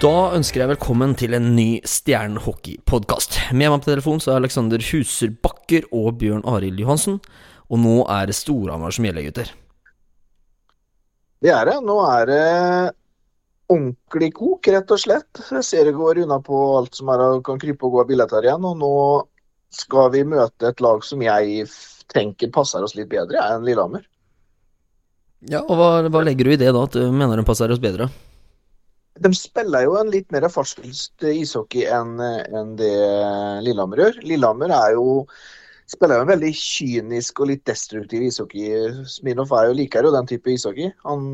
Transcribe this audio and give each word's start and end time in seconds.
Da 0.00 0.30
ønsker 0.32 0.62
jeg 0.62 0.70
velkommen 0.70 1.10
til 1.12 1.34
en 1.36 1.50
ny 1.52 1.82
Stjernehockey-podkast. 1.84 3.34
Med 3.52 3.68
meg 3.68 3.82
på 3.82 3.90
telefon 3.90 4.22
så 4.24 4.30
er 4.32 4.38
Alexander 4.38 4.80
Huser 4.80 5.28
Bakker 5.44 5.84
og 5.92 6.14
Bjørn 6.22 6.40
Arild 6.48 6.80
Johansen. 6.80 7.18
Og 7.68 7.82
nå 7.82 7.98
er 8.08 8.30
det 8.30 8.36
Storhamar 8.38 8.94
som 8.96 9.04
gjelder, 9.04 9.26
gutter. 9.26 9.50
Det 11.44 11.52
er 11.52 11.68
det. 11.68 11.74
Nå 11.84 11.98
er 12.06 12.30
det 12.30 12.46
ordentlig 13.74 14.30
kok, 14.38 14.70
rett 14.72 14.96
og 14.96 15.02
slett. 15.04 15.42
Jeg 15.50 15.68
ser 15.68 15.84
det 15.90 15.92
går 15.98 16.22
unna 16.24 16.40
på 16.48 16.62
alt 16.78 16.96
som 16.96 17.12
er, 17.12 17.26
kan 17.44 17.60
krype 17.60 17.84
og 17.84 17.98
gå 17.98 18.02
av 18.06 18.08
billetter 18.08 18.48
igjen. 18.48 18.64
Og 18.72 18.80
nå 18.80 18.94
skal 19.82 20.08
vi 20.16 20.24
møte 20.32 20.72
et 20.72 20.80
lag 20.80 21.04
som 21.04 21.20
jeg 21.28 21.68
tenker 22.08 22.54
passer 22.56 22.88
oss 22.88 22.96
litt 22.96 23.12
bedre 23.12 23.44
enn 23.50 23.68
Lillehammer. 23.68 24.08
Ja, 25.44 25.60
og 25.60 25.76
hva, 25.76 25.92
hva 26.08 26.24
legger 26.24 26.48
du 26.48 26.56
i 26.56 26.60
det, 26.64 26.72
da? 26.72 26.88
At 26.88 26.96
du 26.96 27.04
mener 27.12 27.36
de 27.36 27.44
passer 27.52 27.68
oss 27.68 27.84
bedre? 27.84 28.08
De 29.20 29.30
spiller 29.36 29.84
jo 29.84 29.96
en 30.00 30.10
litt 30.12 30.30
mer 30.32 30.46
fartslyst 30.48 31.26
ishockey 31.28 31.84
enn 31.92 32.14
en 32.20 32.76
det 32.78 32.92
Lillehammer 33.66 34.04
gjør. 34.04 34.20
Lillehammer 34.24 34.72
er 34.72 34.94
jo 34.96 35.24
spiller 35.90 36.20
jo 36.20 36.24
en 36.24 36.30
veldig 36.30 36.50
kynisk 36.56 37.42
og 37.42 37.50
litt 37.50 37.64
destruktiv 37.68 38.22
ishockey. 38.28 38.68
Smirnov 39.10 39.52
er 39.58 39.68
jo 39.68 39.76
liker 39.80 40.06
jo 40.06 40.14
den 40.14 40.28
type 40.30 40.52
ishockey. 40.52 40.92
Han, 41.06 41.26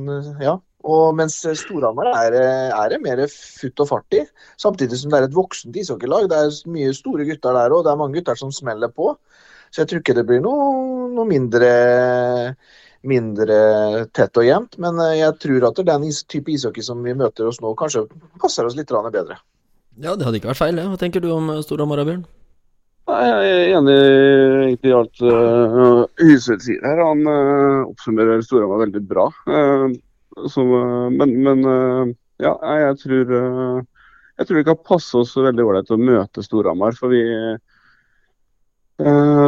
ja. 0.42 0.56
Og 0.86 1.16
mens 1.18 1.40
Storhamar 1.58 2.12
er, 2.12 2.36
er 2.70 2.92
det 2.92 3.00
mer 3.02 3.24
futt 3.32 3.82
og 3.82 3.90
fart 3.90 4.16
i. 4.16 4.22
Samtidig 4.62 5.00
som 5.00 5.12
det 5.12 5.18
er 5.20 5.28
et 5.28 5.36
voksent 5.36 5.76
ishockeylag. 5.76 6.28
Det 6.30 6.38
er 6.38 6.72
mye 6.72 6.94
store 6.94 7.26
gutter 7.28 7.58
der 7.58 7.74
òg. 7.74 7.84
Det 7.84 7.92
er 7.92 8.00
mange 8.00 8.18
gutter 8.20 8.38
som 8.38 8.54
smeller 8.54 8.92
på. 8.94 9.12
Så 9.74 9.82
jeg 9.82 9.90
tror 9.90 10.02
ikke 10.02 10.16
det 10.16 10.26
blir 10.28 10.42
noe, 10.44 11.08
noe 11.12 11.26
mindre 11.28 11.70
mindre 13.08 13.58
tett 14.16 14.38
og 14.38 14.46
jevnt. 14.46 14.78
Men 14.82 15.00
jeg 15.16 15.34
tror 15.42 15.68
at 15.70 15.82
den 15.88 16.08
type 16.28 16.52
ishockey 16.52 16.84
som 16.84 17.02
vi 17.06 17.14
møter 17.16 17.48
oss 17.48 17.62
nå, 17.64 17.74
kanskje 17.78 18.06
passer 18.42 18.68
oss 18.68 18.78
litt 18.78 18.90
bedre. 18.90 19.38
Ja, 19.96 20.12
det 20.12 20.26
hadde 20.26 20.40
ikke 20.40 20.50
vært 20.50 20.60
feil, 20.60 20.76
det. 20.76 20.88
Hva 20.90 20.98
tenker 21.00 21.24
du 21.24 21.30
om 21.32 21.48
Storhamar, 21.64 22.02
Bjørn? 22.04 22.26
Nei, 23.06 23.22
Jeg 23.22 23.50
er 23.54 23.76
enig 23.78 23.94
egentlig 24.66 24.90
i 24.90 24.96
alt 24.96 25.20
uh, 25.22 26.00
Huseth 26.18 26.64
sier 26.66 26.82
her. 26.82 26.98
Han 27.00 27.22
uh, 27.30 27.86
oppsummerer 27.86 28.42
Storhamar 28.42 28.82
veldig 28.82 29.02
bra. 29.06 29.28
Uh, 29.46 29.94
så, 30.50 30.64
uh, 30.66 31.06
men, 31.14 31.36
men 31.46 31.62
ja, 32.42 32.52
jeg 32.82 32.98
tror, 33.04 33.30
jeg 34.36 34.48
tror 34.48 34.58
det 34.58 34.66
kan 34.66 34.82
passe 34.84 35.16
oss 35.22 35.32
veldig 35.38 35.64
ålreit 35.64 35.94
å 35.94 36.00
møte 36.00 36.44
Storhamar. 36.44 36.98
For 36.98 37.14
vi 37.14 37.22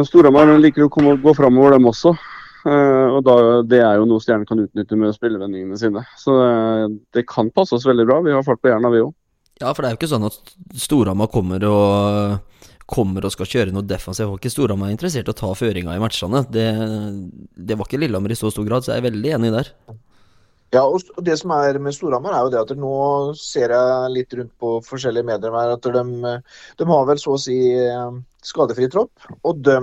Storhamar 0.07 0.55
liker 0.61 0.87
å 0.87 0.91
komme 0.93 1.13
og 1.13 1.21
gå 1.21 1.35
framover, 1.37 1.75
dem 1.75 1.89
også. 1.91 2.15
Uh, 2.65 3.15
og 3.15 3.21
da, 3.23 3.35
Det 3.63 3.79
er 3.79 3.99
jo 4.01 4.07
noe 4.09 4.23
Stjernen 4.23 4.47
kan 4.49 4.59
utnytte 4.59 4.97
med 4.99 5.15
spillevendingene 5.15 5.79
sine. 5.79 6.03
Så 6.19 6.35
uh, 6.35 6.89
det 7.15 7.27
kan 7.29 7.51
passe 7.55 7.77
oss 7.77 7.87
veldig 7.87 8.07
bra. 8.09 8.19
Vi 8.25 8.35
har 8.35 8.45
fart 8.47 8.61
på 8.63 8.71
Jerna, 8.71 8.91
vi 8.93 9.03
òg. 9.05 9.15
Ja, 9.59 9.73
for 9.73 9.83
det 9.83 9.89
er 9.89 9.95
jo 9.95 9.99
ikke 9.99 10.11
sånn 10.13 10.27
at 10.27 10.53
Storhamar 10.79 11.31
kommer 11.31 11.63
og 11.67 12.59
kommer 12.89 13.25
og 13.27 13.33
skal 13.33 13.49
kjøre 13.49 13.73
noe 13.73 13.85
defensivt. 13.85 14.23
Jeg 14.23 14.31
var 14.31 14.39
ikke 14.39 14.51
Storhamar 14.53 14.93
interessert 14.93 15.29
i 15.29 15.33
å 15.33 15.37
ta 15.37 15.49
føringa 15.55 15.95
i 15.95 16.01
matchene. 16.01 16.45
Det, 16.49 16.67
det 17.53 17.77
var 17.77 17.85
ikke 17.85 17.99
Lillehammer 18.01 18.33
i 18.33 18.39
så 18.39 18.49
stor 18.53 18.65
grad, 18.67 18.85
så 18.85 18.95
jeg 18.95 19.03
er 19.03 19.09
veldig 19.11 19.33
enig 19.37 19.51
der. 19.53 19.73
Ja, 20.73 20.83
og 20.85 21.01
Det 21.25 21.35
som 21.39 21.51
er 21.55 21.79
med 21.81 21.95
Storhamar, 21.97 22.35
er 22.35 22.45
jo 22.45 22.53
det 22.53 22.61
at 22.61 22.73
nå 22.77 22.95
ser 23.37 23.73
jeg 23.73 24.13
litt 24.13 24.33
rundt 24.37 24.53
på 24.61 24.73
forskjellige 24.85 25.25
medier 25.25 25.55
her, 25.57 25.75
at 25.75 25.85
de, 25.85 26.33
de 26.77 26.89
har 26.91 27.07
vel 27.09 27.21
så 27.21 27.33
å 27.33 27.41
si 27.41 27.57
eh, 27.73 28.19
skadefri 28.45 28.89
tropp. 28.93 29.29
Og 29.41 29.63
de 29.65 29.77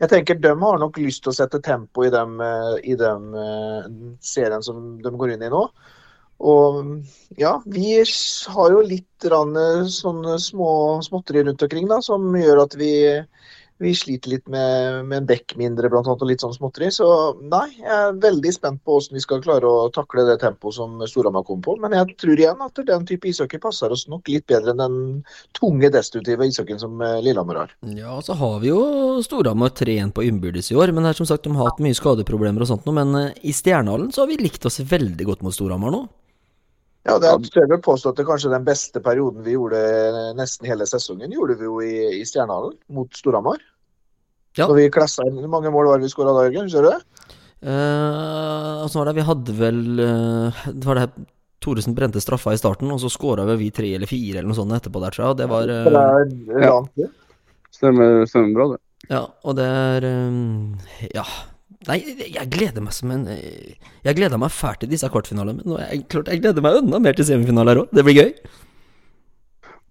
jeg 0.00 0.10
tenker 0.10 0.40
De 0.42 0.52
har 0.60 0.78
nok 0.80 0.98
lyst 0.98 1.22
til 1.24 1.32
å 1.32 1.36
sette 1.36 1.62
tempo 1.64 2.04
i 2.06 2.12
den 2.12 2.38
i 2.82 2.96
serien 4.24 4.64
som 4.64 4.96
de 5.02 5.12
går 5.14 5.34
inn 5.34 5.44
i 5.46 5.52
nå. 5.52 5.66
Og 6.44 6.80
ja, 7.38 7.54
vi 7.64 8.00
har 8.56 8.72
jo 8.74 8.80
litt 8.84 9.26
sånne 9.26 10.38
små 10.42 10.70
småtteri 11.06 11.44
rundt 11.46 11.62
omkring 11.62 11.86
da, 11.88 12.00
som 12.02 12.26
gjør 12.36 12.64
at 12.66 12.74
vi, 12.76 12.90
vi 13.82 13.90
sliter 13.96 14.30
litt 14.30 14.46
med, 14.50 15.04
med 15.08 15.22
en 15.22 15.26
bekk 15.28 15.56
mindre 15.58 15.90
blant 15.90 16.06
annet, 16.06 16.22
og 16.22 16.30
litt 16.30 16.44
sånn 16.44 16.54
småtteri. 16.54 16.90
Så 16.94 17.06
nei, 17.42 17.66
jeg 17.80 17.90
er 17.90 18.18
veldig 18.22 18.52
spent 18.54 18.82
på 18.86 18.96
hvordan 18.96 19.18
vi 19.18 19.24
skal 19.24 19.42
klare 19.44 19.68
å 19.68 19.88
takle 19.94 20.26
det 20.28 20.38
tempoet 20.42 20.76
som 20.78 21.02
Storhamar 21.10 21.46
kom 21.48 21.62
på. 21.64 21.76
Men 21.82 21.96
jeg 21.98 22.16
tror 22.22 22.40
igjen 22.40 22.64
at 22.64 22.82
den 22.90 23.08
type 23.08 23.28
ishockey 23.30 23.62
passer 23.62 23.94
oss 23.94 24.06
nok 24.10 24.30
litt 24.30 24.46
bedre 24.50 24.74
enn 24.74 24.82
den 24.82 24.98
tunge, 25.58 25.90
destruktive 25.94 26.46
ishockeyen 26.48 26.82
som 26.82 27.02
Lillehammer 27.24 27.64
har. 27.64 27.76
Ja, 27.98 28.18
så 28.24 28.38
har 28.38 28.60
vi 28.62 28.70
jo 28.70 28.82
Storhamar 29.26 29.74
3-1 29.74 30.14
på 30.14 30.26
innbyrdes 30.26 30.70
i 30.72 30.78
år, 30.78 30.94
men 30.94 31.06
det 31.06 31.14
er 31.14 31.22
som 31.22 31.30
sagt 31.30 31.46
de 31.46 31.54
har 31.56 31.72
hatt 31.72 31.82
mye 31.84 31.98
skadeproblemer 31.98 32.64
og 32.64 32.70
sånt 32.70 32.86
nå. 32.86 32.94
Men 32.94 33.16
i 33.42 33.54
Stjernehallen 33.54 34.14
så 34.14 34.24
har 34.24 34.30
vi 34.30 34.42
likt 34.42 34.66
oss 34.68 34.82
veldig 34.84 35.32
godt 35.32 35.42
mot 35.46 35.54
Storhamar 35.54 35.94
nå. 35.94 36.06
Ja, 37.04 37.18
det 37.20 37.28
er 37.28 37.68
vel 37.68 37.80
påstå 37.84 38.14
at 38.14 38.20
det 38.20 38.24
kanskje 38.24 38.52
den 38.52 38.64
beste 38.64 39.00
perioden 39.04 39.44
vi 39.44 39.58
gjorde 39.58 39.80
nesten 40.38 40.68
hele 40.70 40.86
sesongen, 40.88 41.32
gjorde 41.36 41.58
vi 41.60 41.68
jo 41.68 41.78
i, 41.84 41.94
i 42.20 42.24
Stjernehallen 42.24 42.78
mot 42.96 43.12
Storhamar. 43.16 43.60
Ja. 44.56 44.68
Så 44.68 44.76
vi 44.76 44.86
klassa 44.92 45.24
inn 45.26 45.40
Hvor 45.42 45.50
mange 45.50 45.72
mål 45.74 45.88
var 45.90 45.98
det 45.98 46.06
vi 46.06 46.12
skåra 46.12 46.32
da, 46.36 46.44
Jørgen? 46.46 46.68
Ser 46.70 46.86
du 46.86 46.92
det? 46.92 47.30
Eh, 47.64 48.82
altså 48.84 49.02
det, 49.08 49.16
vi 49.16 49.24
hadde 49.26 49.54
vel 49.58 49.80
uh, 49.98 50.64
Det 50.68 50.86
var 50.86 50.98
det 50.98 51.06
her 51.06 51.24
Thoresen 51.64 51.96
brente 51.96 52.20
straffa 52.20 52.52
i 52.52 52.60
starten, 52.60 52.90
og 52.92 53.00
så 53.00 53.08
skåra 53.08 53.46
vi 53.56 53.70
tre 53.72 53.94
eller 53.96 54.08
fire 54.08 54.38
eller 54.38 54.50
noe 54.50 54.58
sånt 54.58 54.74
etterpå 54.76 55.00
der, 55.00 55.14
tror 55.16 55.30
jeg. 55.30 55.38
Det 55.38 55.46
var 55.48 55.70
Ja, 55.72 56.10
det 56.20 56.58
er 56.60 56.66
ja. 56.68 57.08
stemmer, 57.72 58.18
stemmer 58.28 58.52
bra, 58.58 58.66
det. 58.74 58.80
Ja, 59.08 59.22
og 59.48 59.56
det 59.56 59.64
er 59.64 60.06
Ja. 61.16 61.24
Nei, 61.88 61.98
jeg 62.32 62.48
gleder 62.52 62.84
meg 62.84 62.94
som 62.96 63.10
en 63.12 63.26
Jeg 63.28 64.16
gleder 64.16 64.40
meg 64.40 64.52
fælt 64.54 64.80
til 64.84 64.92
disse 64.92 65.08
kvartfinalene. 65.12 65.64
Men 65.64 65.82
jeg, 65.82 66.04
klart, 66.12 66.30
jeg 66.32 66.42
gleder 66.44 66.64
meg 66.64 66.78
enda 66.80 67.00
mer 67.02 67.16
til 67.18 67.28
semifinaler 67.28 67.82
òg. 67.82 67.90
Det 67.94 68.04
blir 68.06 68.20
gøy. 68.20 68.30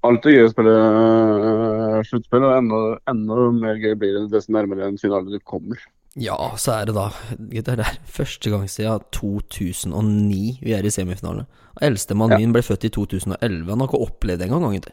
Alltid 0.04 0.36
gøy 0.36 0.46
å 0.46 0.52
spille 0.52 0.72
uh, 0.76 2.00
sluttspill, 2.10 2.44
og 2.44 2.56
enda, 2.58 2.80
enda, 3.08 3.44
mer 3.56 3.78
gøy 3.80 3.94
blir 4.00 4.18
det 4.18 4.26
desto 4.34 4.52
nærmere 4.52 4.90
en 4.90 5.00
finale 5.00 5.32
du 5.32 5.40
kommer. 5.48 5.80
Ja, 6.20 6.36
så 6.62 6.76
er 6.76 6.90
det 6.90 6.98
da 6.98 7.08
det 7.40 7.64
er 7.74 7.96
første 8.06 8.52
gang 8.54 8.68
siden 8.70 9.06
2009 9.16 10.60
vi 10.62 10.76
er 10.76 10.86
i 10.86 10.92
semifinale. 10.94 11.48
Eldstemann 11.82 12.36
ja. 12.36 12.42
min 12.42 12.54
ble 12.54 12.62
født 12.66 12.86
i 12.86 12.92
2011. 12.94 13.72
Han 13.72 13.82
har 13.82 13.90
ikke 13.90 14.04
opplevd 14.06 14.44
det 14.44 14.50
engang. 14.50 14.92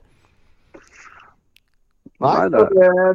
Nei, 2.21 2.51
det, 2.53 2.63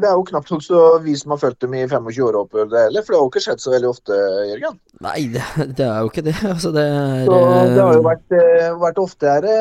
det, 0.01 0.07
er 0.09 0.15
jo 0.17 0.23
knapt 0.25 0.49
nok 0.49 0.63
så 0.65 0.79
vi 1.03 1.13
som 1.19 1.35
har 1.35 1.39
fulgt 1.43 1.59
dem 1.61 1.75
i 1.77 1.83
25 1.85 2.23
år, 2.25 2.37
opphører 2.39 2.71
det 2.71 2.83
heller. 2.87 3.05
For 3.05 3.13
det 3.13 3.19
har 3.19 3.25
jo 3.25 3.31
ikke 3.31 3.43
skjedd 3.43 3.61
så 3.61 3.73
veldig 3.75 3.89
ofte, 3.91 4.17
Jørgen. 4.49 4.79
Nei, 5.05 5.19
det, 5.35 5.43
det 5.77 5.85
er 5.85 5.99
jo 6.01 6.09
ikke 6.09 6.25
det. 6.25 6.35
Altså, 6.55 6.71
det, 6.71 6.85
er, 6.87 7.25
så 7.27 7.39
det 7.69 7.83
har 7.83 7.97
jo 7.97 8.03
vært, 8.05 8.35
eh, 8.37 8.69
vært, 8.81 8.99
oftere, 9.03 9.55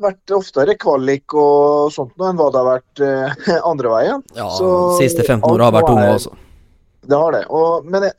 vært 0.00 0.34
oftere 0.36 0.76
kvalik 0.80 1.34
og 1.36 1.90
sånt 1.92 2.14
noe 2.20 2.30
enn 2.30 2.38
hva 2.38 2.48
det 2.54 2.62
har 2.62 2.70
vært 2.70 3.04
andre 3.72 3.92
veien. 3.98 4.24
Ja, 4.38 4.48
så, 4.56 4.68
siste 5.00 5.26
15 5.26 5.44
år 5.50 5.66
har 5.66 5.74
vært 5.74 5.92
unge 5.92 6.12
også. 6.14 6.32
Det 7.04 7.20
har 7.20 7.36
det. 7.36 7.42
Og, 7.52 7.84
men 7.84 8.06
det, 8.06 8.14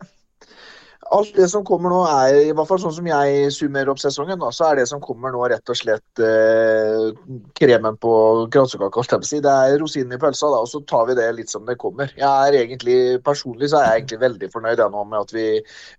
alt 1.14 1.36
det 1.38 1.48
som 1.52 1.64
kommer 1.66 1.92
nå 1.94 2.00
er, 2.10 2.36
i 2.48 2.54
hvert 2.56 2.68
fall 2.70 2.80
sånn 2.82 2.94
som 2.96 3.08
jeg 3.10 3.50
summerer 3.54 3.92
opp 3.92 4.00
sesongen, 4.02 4.40
da, 4.42 4.50
så 4.54 4.70
er 4.70 4.80
det 4.80 4.88
som 4.90 5.02
kommer 5.04 5.34
nå 5.34 5.44
rett 5.52 5.70
og 5.70 5.78
slett 5.78 6.22
eh, 6.24 7.12
kremen 7.58 7.98
på 8.02 8.14
kransekaka. 8.54 9.04
Det 9.22 9.52
er 9.52 9.78
rosinen 9.82 10.16
i 10.18 10.22
pølsa, 10.22 10.50
da, 10.50 10.64
og 10.66 10.72
så 10.72 10.82
tar 10.90 11.06
vi 11.12 11.18
det 11.20 11.28
litt 11.38 11.54
som 11.54 11.66
det 11.68 11.78
kommer. 11.82 12.12
Jeg 12.18 12.26
er 12.26 12.60
egentlig, 12.64 12.98
Personlig 13.26 13.70
så 13.72 13.80
er 13.80 13.86
jeg 13.86 14.02
egentlig 14.02 14.22
veldig 14.24 14.50
fornøyd 14.54 14.82
nå 14.92 15.06
med 15.12 15.20
at 15.22 15.36
vi, 15.36 15.48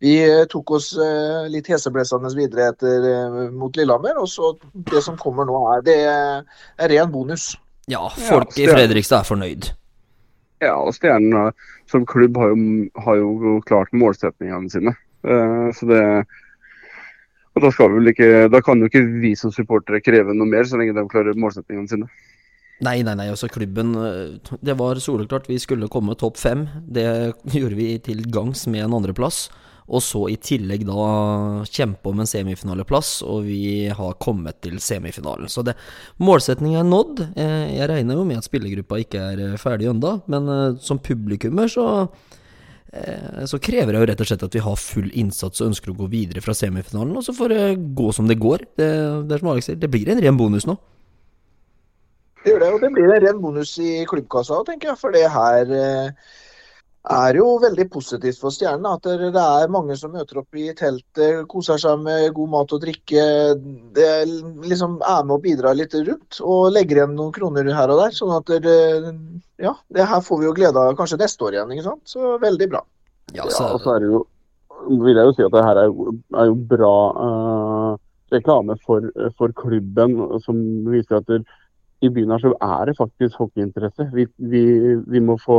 vi 0.03 0.17
tok 0.51 0.75
oss 0.79 0.93
eh, 0.99 1.47
litt 1.53 1.71
heseblesende 1.71 2.33
videre 2.37 2.71
etter, 2.73 3.09
eh, 3.13 3.41
mot 3.55 3.79
Lillehammer. 3.79 4.19
Og 4.23 4.31
så 4.31 4.53
det 4.91 5.05
som 5.07 5.19
kommer 5.21 5.49
nå, 5.49 5.63
er, 5.77 5.87
det 5.87 5.99
er 6.07 6.95
ren 6.97 7.15
bonus. 7.15 7.55
Ja, 7.91 8.09
folk 8.11 8.57
ja, 8.59 8.67
i 8.67 8.71
Fredrikstad 8.75 9.23
er 9.23 9.31
fornøyd. 9.31 9.73
Ja, 10.65 10.75
og 10.81 10.95
Stjernen 10.97 11.53
som 11.91 12.07
klubb 12.09 12.39
har 12.41 12.51
jo, 12.51 12.87
har 13.05 13.19
jo 13.21 13.59
klart 13.69 13.93
målsetningene 13.95 14.73
sine. 14.73 14.95
Uh, 15.25 15.71
så 15.77 15.89
det 15.89 16.03
og 17.57 17.65
da, 17.65 17.71
ikke, 18.11 18.49
da 18.53 18.61
kan 18.61 18.83
jo 18.83 18.89
ikke 18.91 19.01
vi 19.23 19.33
som 19.39 19.53
supportere 19.55 20.03
kreve 20.05 20.35
noe 20.37 20.49
mer, 20.49 20.67
så 20.69 20.77
lenge 20.77 20.93
de 20.93 21.07
klarer 21.09 21.39
målsetningene 21.41 21.89
sine. 21.89 22.09
Nei, 22.85 22.99
nei, 23.01 23.15
nei. 23.17 23.31
altså 23.33 23.49
klubben 23.49 23.95
eh, 23.97 24.51
Det 24.61 24.75
var 24.77 25.01
soleklart 25.01 25.47
vi 25.49 25.57
skulle 25.57 25.89
komme 25.89 26.19
topp 26.21 26.37
fem. 26.37 26.67
Det 26.85 27.07
gjorde 27.57 27.79
vi 27.79 27.95
til 28.05 28.21
gangs 28.29 28.67
med 28.69 28.85
en 28.85 28.99
andreplass. 28.99 29.47
Og 29.87 30.03
så 30.03 30.25
i 30.29 30.37
tillegg 30.43 30.83
da 30.85 31.63
kjempe 31.71 32.11
om 32.11 32.21
en 32.21 32.29
semifinaleplass, 32.29 33.21
og 33.23 33.47
vi 33.47 33.87
har 33.95 34.17
kommet 34.21 34.59
til 34.67 34.81
semifinalen. 34.83 35.49
Så 35.49 35.63
det, 35.65 35.77
målsetningen 36.19 36.81
er 36.83 36.89
nådd. 36.89 37.23
Eh, 37.39 37.77
jeg 37.79 37.89
regner 37.93 38.19
jo 38.19 38.27
med 38.27 38.43
at 38.43 38.49
spillergruppa 38.49 38.99
ikke 39.05 39.29
er 39.31 39.45
eh, 39.47 39.61
ferdig 39.63 39.89
ennå, 39.93 40.19
men 40.33 40.51
eh, 40.53 40.81
som 40.83 41.01
publikummer 41.01 41.71
så 41.71 41.87
så 43.51 43.59
krever 43.61 43.93
det 43.93 44.01
jo 44.01 44.09
rett 44.09 44.21
og 44.23 44.29
slett 44.29 44.45
at 44.47 44.55
vi 44.57 44.63
har 44.65 44.77
full 44.81 45.09
innsats 45.19 45.61
og 45.61 45.73
ønsker 45.73 45.93
å 45.93 45.97
gå 45.99 46.07
videre 46.13 46.43
fra 46.45 46.55
semifinalen. 46.57 47.17
Og 47.19 47.25
så 47.27 47.35
får 47.37 47.53
det 47.53 47.65
gå 47.99 48.11
som 48.15 48.29
det 48.31 48.39
går. 48.41 48.65
Det, 48.79 48.91
det 49.29 49.39
er 49.41 49.65
sier, 49.65 49.81
det 49.81 49.91
blir 49.93 50.09
en 50.13 50.23
ren 50.23 50.39
bonus 50.39 50.69
nå. 50.69 50.79
Det 52.45 52.53
gjør 52.53 52.63
det, 52.63 52.73
og 52.77 52.83
det 52.85 52.93
blir 52.95 53.11
en 53.11 53.23
ren 53.25 53.41
bonus 53.43 53.73
i 53.83 54.05
klubbkassa 54.07 54.61
òg, 54.61 54.69
tenker 54.69 54.93
jeg. 54.93 55.01
For 55.01 55.15
det 55.15 55.25
her 55.35 55.73
er 57.13 57.39
jo 57.39 57.47
veldig 57.63 57.87
positivt 57.93 58.41
for 58.41 58.55
Stjernen. 58.55 58.87
At 58.91 59.07
det 59.07 59.43
er 59.43 59.73
mange 59.73 59.97
som 59.99 60.15
møter 60.15 60.41
opp 60.43 60.59
i 60.59 60.69
teltet, 60.77 61.45
koser 61.51 61.81
seg 61.81 62.03
med 62.03 62.33
god 62.37 62.53
mat 62.55 62.75
og 62.77 62.83
drikke. 62.83 63.27
Det 63.97 64.11
liksom 64.67 64.99
er 65.01 65.27
med 65.27 65.37
å 65.37 65.43
bidra 65.43 65.75
litt 65.77 65.95
rundt 65.97 66.41
og 66.43 66.73
legger 66.75 67.03
igjen 67.03 67.17
noen 67.19 67.35
kroner 67.35 67.71
her 67.77 67.93
og 67.95 68.03
der. 68.05 68.15
Sånn 68.17 68.35
at 68.37 68.51
det, 68.65 68.79
ja, 69.63 69.77
det 69.95 70.09
her 70.11 70.25
får 70.25 70.43
vi 70.43 70.49
jo 70.49 70.57
glede 70.57 70.83
av 70.83 70.97
kanskje 70.99 71.21
neste 71.23 71.47
år 71.47 71.59
igjen. 71.59 71.77
ikke 71.77 71.89
sant? 71.91 72.03
Så 72.17 72.39
veldig 72.43 72.73
bra. 72.75 72.83
Ja, 73.35 73.47
Ja, 73.47 73.71
og 73.73 73.83
så 73.83 73.97
er 73.97 74.03
det 74.05 74.11
jo 74.15 74.27
vil 74.87 75.19
jeg 75.19 75.27
jo 75.27 75.35
si 75.35 75.43
at 75.43 75.55
det 75.55 75.65
her 75.67 75.79
er 75.81 75.89
jo, 75.91 76.13
er 76.37 76.51
jo 76.51 76.57
bra 76.71 76.97
uh, 77.17 77.93
reklame 78.35 78.77
for, 78.87 79.07
for 79.39 79.55
klubben, 79.59 80.15
som 80.45 80.59
viser 80.91 81.21
at 81.21 81.31
det, 81.31 81.41
i 82.05 82.11
byen 82.13 82.35
her 82.35 82.43
så 82.43 82.53
er 82.53 82.91
det 82.91 82.97
faktisk 82.99 83.39
hockeyinteresse. 83.41 84.09
Vi, 84.13 84.27
vi, 84.37 84.65
vi 85.07 85.23
må 85.25 85.39
få 85.41 85.59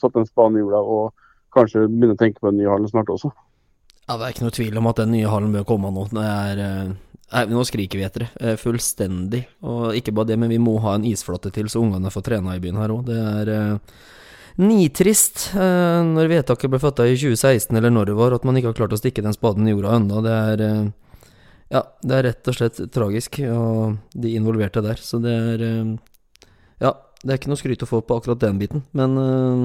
satt 0.00 0.16
en 0.18 0.26
spade 0.26 0.58
i 0.58 0.64
jorda 0.64 0.80
og 0.82 1.26
kanskje 1.54 1.86
begynne 1.86 2.16
å 2.16 2.20
tenke 2.20 2.42
på 2.42 2.50
den 2.50 2.60
nye 2.62 2.72
hallen 2.72 2.90
snart 2.90 3.12
også. 3.12 3.30
ja, 4.08 4.16
det 4.16 4.24
er 4.24 4.34
ikke 4.34 4.46
noe 4.46 4.56
tvil 4.56 4.80
om 4.80 4.90
at 4.90 5.02
den 5.02 5.14
nye 5.14 5.30
hallen 5.30 5.54
bør 5.54 5.68
komme 5.68 5.92
nå. 5.94 6.06
Det 6.10 6.26
er, 6.26 6.62
eh, 6.64 7.48
nå 7.52 7.64
skriker 7.68 8.00
vi 8.00 8.06
etter 8.06 8.26
det, 8.26 8.30
eh, 8.40 8.56
fullstendig. 8.56 9.44
Og 9.62 9.94
ikke 9.94 10.14
bare 10.16 10.32
det, 10.32 10.38
men 10.38 10.50
vi 10.50 10.58
må 10.58 10.78
ha 10.80 10.94
en 10.96 11.04
isflåte 11.04 11.52
til, 11.52 11.68
så 11.68 11.82
ungene 11.84 12.10
får 12.10 12.24
trena 12.24 12.56
i 12.56 12.62
byen 12.62 12.80
her 12.80 12.94
òg. 12.94 13.04
Det 13.06 13.18
er 13.18 13.52
eh, 13.54 13.78
nitrist 14.58 15.52
når 15.54 16.26
vedtaket 16.32 16.70
ble 16.70 16.80
fatta 16.82 17.06
i 17.06 17.14
2016, 17.14 17.76
eller 17.76 17.90
når 17.94 18.06
det 18.06 18.16
var, 18.16 18.34
at 18.34 18.44
man 18.44 18.56
ikke 18.56 18.72
har 18.72 18.80
klart 18.80 18.96
å 18.96 18.98
stikke 18.98 19.22
den 19.22 19.36
spaden 19.36 19.68
i 19.68 19.70
jorda 19.70 20.00
ennå. 20.00 20.22
Det 20.24 20.34
er 20.34 20.92
Ja, 21.68 21.82
det 22.00 22.16
er 22.16 22.26
rett 22.30 22.48
og 22.48 22.56
slett 22.56 22.78
tragisk, 22.94 23.40
og 23.44 23.98
de 24.16 24.32
involverte 24.38 24.80
der. 24.84 25.00
Så 25.00 25.20
det 25.20 25.34
er 25.34 25.64
eh, 25.66 25.92
Ja, 26.80 26.94
det 27.20 27.32
er 27.32 27.40
ikke 27.40 27.52
noe 27.52 27.60
skryt 27.60 27.84
å 27.84 27.90
få 27.90 28.00
på 28.06 28.16
akkurat 28.16 28.40
den 28.40 28.60
biten, 28.60 28.84
men 28.96 29.18
eh, 29.20 29.64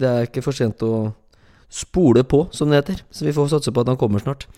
det 0.00 0.10
er 0.10 0.26
ikke 0.26 0.42
for 0.42 0.56
sent 0.56 0.82
å 0.82 1.12
spole 1.70 2.24
på, 2.26 2.48
som 2.50 2.70
det 2.70 2.80
heter. 2.80 3.02
Så 3.14 3.24
vi 3.28 3.34
får 3.34 3.52
satse 3.52 3.70
på 3.70 3.82
at 3.84 3.90
han 3.92 3.98
kommer 4.00 4.22
snart. 4.22 4.48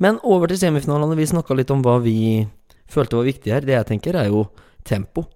Men 0.00 0.20
over 0.24 0.48
til 0.48 0.60
semifinalene. 0.62 1.18
Vi 1.18 1.28
snakka 1.28 1.56
litt 1.58 1.72
om 1.74 1.82
hva 1.84 1.98
vi 2.00 2.46
følte 2.88 3.18
var 3.18 3.28
viktig 3.28 3.52
her. 3.52 3.66
Det 3.66 3.76
jeg 3.76 3.88
tenker, 3.90 4.16
er 4.16 4.30
jo 4.32 4.46
tempo. 4.88 5.26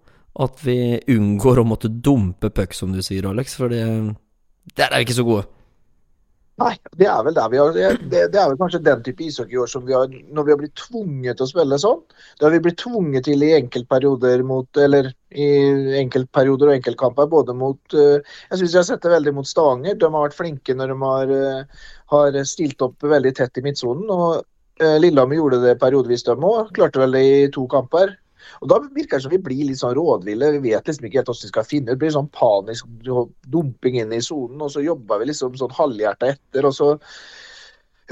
At 0.41 0.61
vi 0.65 0.97
unngår 1.13 1.61
å 1.61 1.67
måtte 1.69 1.93
dumpe 1.93 2.49
puck, 2.53 2.73
som 2.77 2.93
du 2.93 3.03
sier, 3.05 3.29
Alex. 3.29 3.59
For 3.61 3.73
det 3.73 3.85
Der 4.77 4.89
er 4.89 4.99
vi 4.99 5.07
ikke 5.07 5.21
så 5.21 5.27
gode. 5.29 5.45
Nei, 6.57 6.73
det 6.97 7.05
er 7.13 7.25
vel 7.25 7.35
der 7.37 7.51
vi 7.53 7.59
har 7.61 7.75
Det, 7.77 8.21
det 8.33 8.39
er 8.41 8.47
vel 8.49 8.57
kanskje 8.57 8.81
den 8.81 9.03
type 9.05 9.25
ishockey 9.27 9.61
som 9.69 9.85
vi 9.85 9.93
har 9.93 10.09
Når 10.09 10.47
vi 10.47 10.55
har 10.55 10.61
blitt 10.63 10.79
tvunget 10.81 11.37
til 11.37 11.45
å 11.45 11.51
spille 11.51 11.79
sånn. 11.83 12.01
Det 12.39 12.47
har 12.47 12.55
vi 12.55 12.63
blitt 12.65 12.79
tvunget 12.81 13.27
til 13.29 13.45
i 13.45 13.53
enkeltperioder 13.59 14.45
mot 14.49 14.81
Eller 14.81 15.11
i 15.37 15.49
enkeltperioder 16.01 16.71
og 16.71 16.79
enkeltkamper, 16.79 17.29
både 17.29 17.53
mot 17.53 17.97
eh, 17.99 18.25
Jeg 18.49 18.61
syns 18.63 18.73
jeg 18.73 18.81
har 18.81 18.89
sett 18.89 19.05
det 19.05 19.13
veldig 19.13 19.35
mot 19.37 19.49
Stavanger. 19.49 19.99
De 20.01 20.09
har 20.09 20.29
vært 20.29 20.39
flinke 20.39 20.77
når 20.79 20.95
de 20.95 20.99
har, 21.03 21.33
eh, 21.37 21.89
har 22.15 22.39
stilt 22.49 22.85
opp 22.87 23.05
veldig 23.05 23.35
tett 23.37 23.61
i 23.61 23.65
midtsonen. 23.67 24.09
Og 24.09 24.39
eh, 24.81 24.97
Lillehammer 25.03 25.37
gjorde 25.37 25.61
det 25.67 25.77
periodevis, 25.83 26.25
de 26.25 26.39
òg. 26.39 26.73
Klarte 26.79 27.03
vel 27.03 27.19
det 27.19 27.25
i 27.27 27.51
to 27.53 27.67
kamper. 27.69 28.17
Og 28.61 28.69
Da 28.71 28.81
virker 28.85 29.17
det 29.17 29.25
som 29.27 29.35
vi 29.35 29.43
blir 29.43 29.65
litt 29.69 29.81
sånn 29.81 29.97
rådville. 29.99 30.53
Vi 30.59 30.71
vet 30.71 30.87
liksom 30.87 31.09
ikke 31.09 31.21
helt 31.21 31.33
hvordan 31.33 31.49
vi 31.49 31.55
skal 31.55 31.69
finne 31.71 31.91
ut. 31.91 31.95
Det 31.97 32.03
blir 32.05 32.15
sånn 32.15 32.31
panisk 32.35 32.87
dumping 33.53 34.01
inn 34.03 34.15
i 34.15 34.23
sonen, 34.25 34.63
og 34.63 34.73
så 34.75 34.85
jobber 34.85 35.21
vi 35.23 35.33
liksom 35.33 35.59
sånn 35.59 35.77
halvhjerta 35.77 36.35
etter. 36.35 36.69
og 36.69 36.75
så 36.77 36.95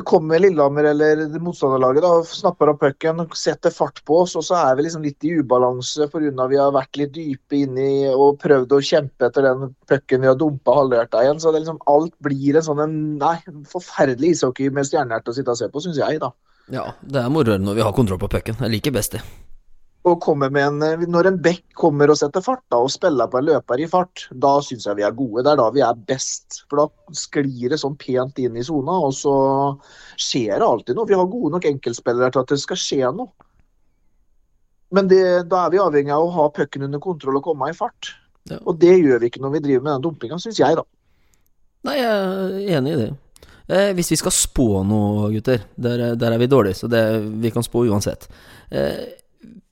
kommer 0.03 0.39
Lillehammer 0.43 0.85
eller 0.91 1.21
motstanderlaget 1.39 2.03
da, 2.03 2.11
og 2.19 2.27
snapper 2.27 2.73
opp 2.73 2.81
pucken, 2.83 3.21
setter 3.39 3.71
fart 3.71 4.01
på 4.07 4.17
oss, 4.25 4.35
og 4.35 4.43
så 4.47 4.57
er 4.59 4.75
vi 4.75 4.87
liksom 4.89 5.05
litt 5.07 5.27
i 5.27 5.37
ubalanse 5.39 6.09
pga. 6.11 6.49
vi 6.51 6.59
har 6.59 6.73
vært 6.75 6.99
litt 6.99 7.13
dype 7.15 7.61
inni 7.61 8.09
og 8.11 8.41
prøvd 8.43 8.75
å 8.75 8.83
kjempe 8.83 9.29
etter 9.29 9.47
den 9.47 9.71
pucken 9.87 10.25
vi 10.25 10.31
har 10.33 10.41
dumpa 10.41 10.75
halvhjerta 10.81 11.23
igjen. 11.23 11.41
Så 11.41 11.53
det 11.53 11.63
liksom, 11.63 11.79
alt 11.87 12.15
blir 12.19 12.59
en 12.59 12.67
sånn 12.67 12.83
en, 12.83 12.99
nei, 13.23 13.37
forferdelig 13.71 14.35
ishockey 14.35 14.75
med 14.75 14.91
stjernehjerte 14.91 15.31
å 15.31 15.39
sitte 15.39 15.55
og 15.55 15.63
se 15.63 15.71
på, 15.71 15.85
syns 15.87 16.03
jeg, 16.03 16.19
da. 16.23 16.33
Ja, 16.75 16.91
det 17.05 17.21
er 17.21 17.31
moroere 17.31 17.63
når 17.63 17.79
vi 17.79 17.87
har 17.87 17.95
kontroll 17.95 18.19
på 18.19 18.33
pucken. 18.35 18.59
Jeg 18.59 18.75
liker 18.75 18.95
best 18.99 19.15
det. 19.15 19.23
Og 20.05 20.19
kommer 20.21 20.51
med 20.53 20.67
en, 20.69 21.07
Når 21.09 21.31
en 21.31 21.39
bekk 21.41 21.65
kommer 21.81 22.11
og 22.13 22.19
setter 22.21 22.45
fart 22.45 22.63
da, 22.69 22.77
og 22.77 22.93
spiller 22.93 23.31
på 23.31 23.41
en 23.41 23.47
løper 23.49 23.81
i 23.81 23.87
fart, 23.89 24.27
da 24.31 24.59
syns 24.65 24.85
jeg 24.85 24.99
vi 24.99 25.07
er 25.07 25.17
gode. 25.17 25.45
Det 25.45 25.55
er 25.55 25.61
da 25.63 25.69
vi 25.73 25.85
er 25.85 26.03
best. 26.11 26.61
For 26.69 26.83
da 26.83 27.17
sklir 27.17 27.73
det 27.73 27.81
sånn 27.81 27.97
pent 27.97 28.39
inn 28.43 28.59
i 28.61 28.67
sona, 28.67 28.99
og 29.07 29.15
så 29.17 29.37
skjer 30.21 30.61
det 30.61 30.69
alltid 30.69 30.99
noe. 30.99 31.09
Vi 31.09 31.17
har 31.17 31.33
gode 31.33 31.55
nok 31.57 31.71
enkeltspillere 31.71 32.35
til 32.35 32.45
at 32.45 32.53
det 32.53 32.61
skal 32.61 32.81
skje 32.83 33.15
noe. 33.17 33.33
Men 34.95 35.09
det, 35.11 35.25
da 35.51 35.65
er 35.65 35.73
vi 35.73 35.83
avhengig 35.83 36.13
av 36.15 36.29
å 36.29 36.35
ha 36.37 36.47
pucken 36.55 36.85
under 36.87 37.01
kontroll 37.03 37.41
og 37.41 37.49
komme 37.49 37.73
i 37.73 37.77
fart. 37.77 38.13
Ja. 38.51 38.61
Og 38.61 38.77
det 38.79 38.93
gjør 39.01 39.23
vi 39.23 39.33
ikke 39.33 39.41
når 39.43 39.57
vi 39.57 39.65
driver 39.65 39.87
med 39.87 39.93
den 39.95 40.05
dumpinga, 40.05 40.39
syns 40.43 40.61
jeg, 40.61 40.77
da. 40.77 40.85
Nei, 41.89 41.99
jeg 41.99 42.13
er 42.13 42.79
enig 42.79 42.93
i 42.93 43.01
det. 43.01 43.11
Eh, 43.73 43.91
hvis 43.97 44.13
vi 44.13 44.21
skal 44.21 44.33
spå 44.37 44.69
noe, 44.85 45.31
gutter, 45.33 45.65
der, 45.81 46.11
der 46.21 46.37
er 46.37 46.41
vi 46.41 46.53
dårlige, 46.53 46.77
så 46.77 46.93
det, 46.93 47.05
vi 47.41 47.53
kan 47.53 47.65
spå 47.65 47.87
uansett. 47.89 48.29
Eh, 48.69 49.24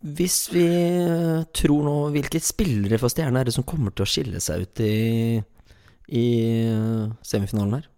hvis 0.03 0.37
vi 0.53 0.67
eh, 0.67 1.45
tror 1.55 1.85
nå 1.87 1.97
Hvilke 2.15 2.41
spillere 2.43 2.99
for 2.99 3.13
Stjerne 3.13 3.41
er 3.41 3.49
det 3.49 3.55
som 3.55 3.67
kommer 3.67 3.95
til 3.95 4.05
å 4.07 4.11
skille 4.11 4.43
seg 4.43 4.67
ut 4.67 4.83
i, 4.83 5.43
i 6.11 6.27
eh, 6.67 7.13
semifinalen 7.27 7.79
her? 7.79 7.89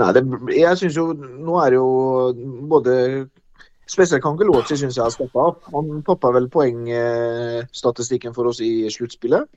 Nei, 0.00 0.10
det, 0.16 0.22
jeg 0.56 0.80
syns 0.80 0.96
jo 0.96 1.10
Nå 1.16 1.56
er 1.60 1.72
det 1.72 1.80
jo 1.80 1.88
både 2.70 2.94
Spesielt 3.92 4.22
Kangelotsi 4.24 4.78
syns 4.78 4.96
jeg 4.96 5.04
har 5.04 5.12
stoppa 5.12 5.48
opp. 5.50 5.64
Han 5.74 5.98
toppa 6.06 6.30
vel 6.32 6.46
poengstatistikken 6.52 8.32
for 8.32 8.48
oss 8.48 8.62
i 8.64 8.86
sluttspillet. 8.94 9.50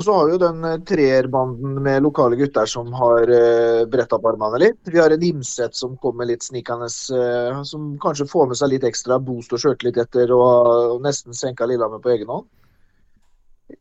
Og 0.00 0.04
så 0.06 0.14
har 0.16 0.28
vi 0.28 0.32
jo 0.32 0.40
den 0.40 0.62
eh, 0.64 0.78
treerbanden 0.88 1.74
med 1.84 2.06
lokale 2.06 2.36
gutter 2.40 2.64
som 2.72 2.88
har 2.96 3.28
uh, 3.28 3.82
bretta 3.92 4.16
opp 4.16 4.30
armene 4.30 4.56
litt. 4.62 4.78
Vi 4.88 4.96
har 4.96 5.12
en 5.12 5.24
Imset 5.28 5.74
som 5.76 5.98
kommer 6.00 6.24
litt 6.24 6.46
snikende, 6.46 6.86
eh, 6.88 7.58
som 7.68 7.90
kanskje 8.00 8.24
får 8.30 8.46
med 8.48 8.56
seg 8.56 8.70
litt 8.72 8.86
ekstra 8.88 9.18
boost 9.20 9.52
og 9.52 9.60
sjøltillit 9.60 9.98
etter 10.00 10.30
å 10.32 10.40
nesten 11.04 11.36
senka 11.36 11.68
Lillehammer 11.68 12.00
på 12.00 12.14
egen 12.14 12.32
hånd. 12.32 12.46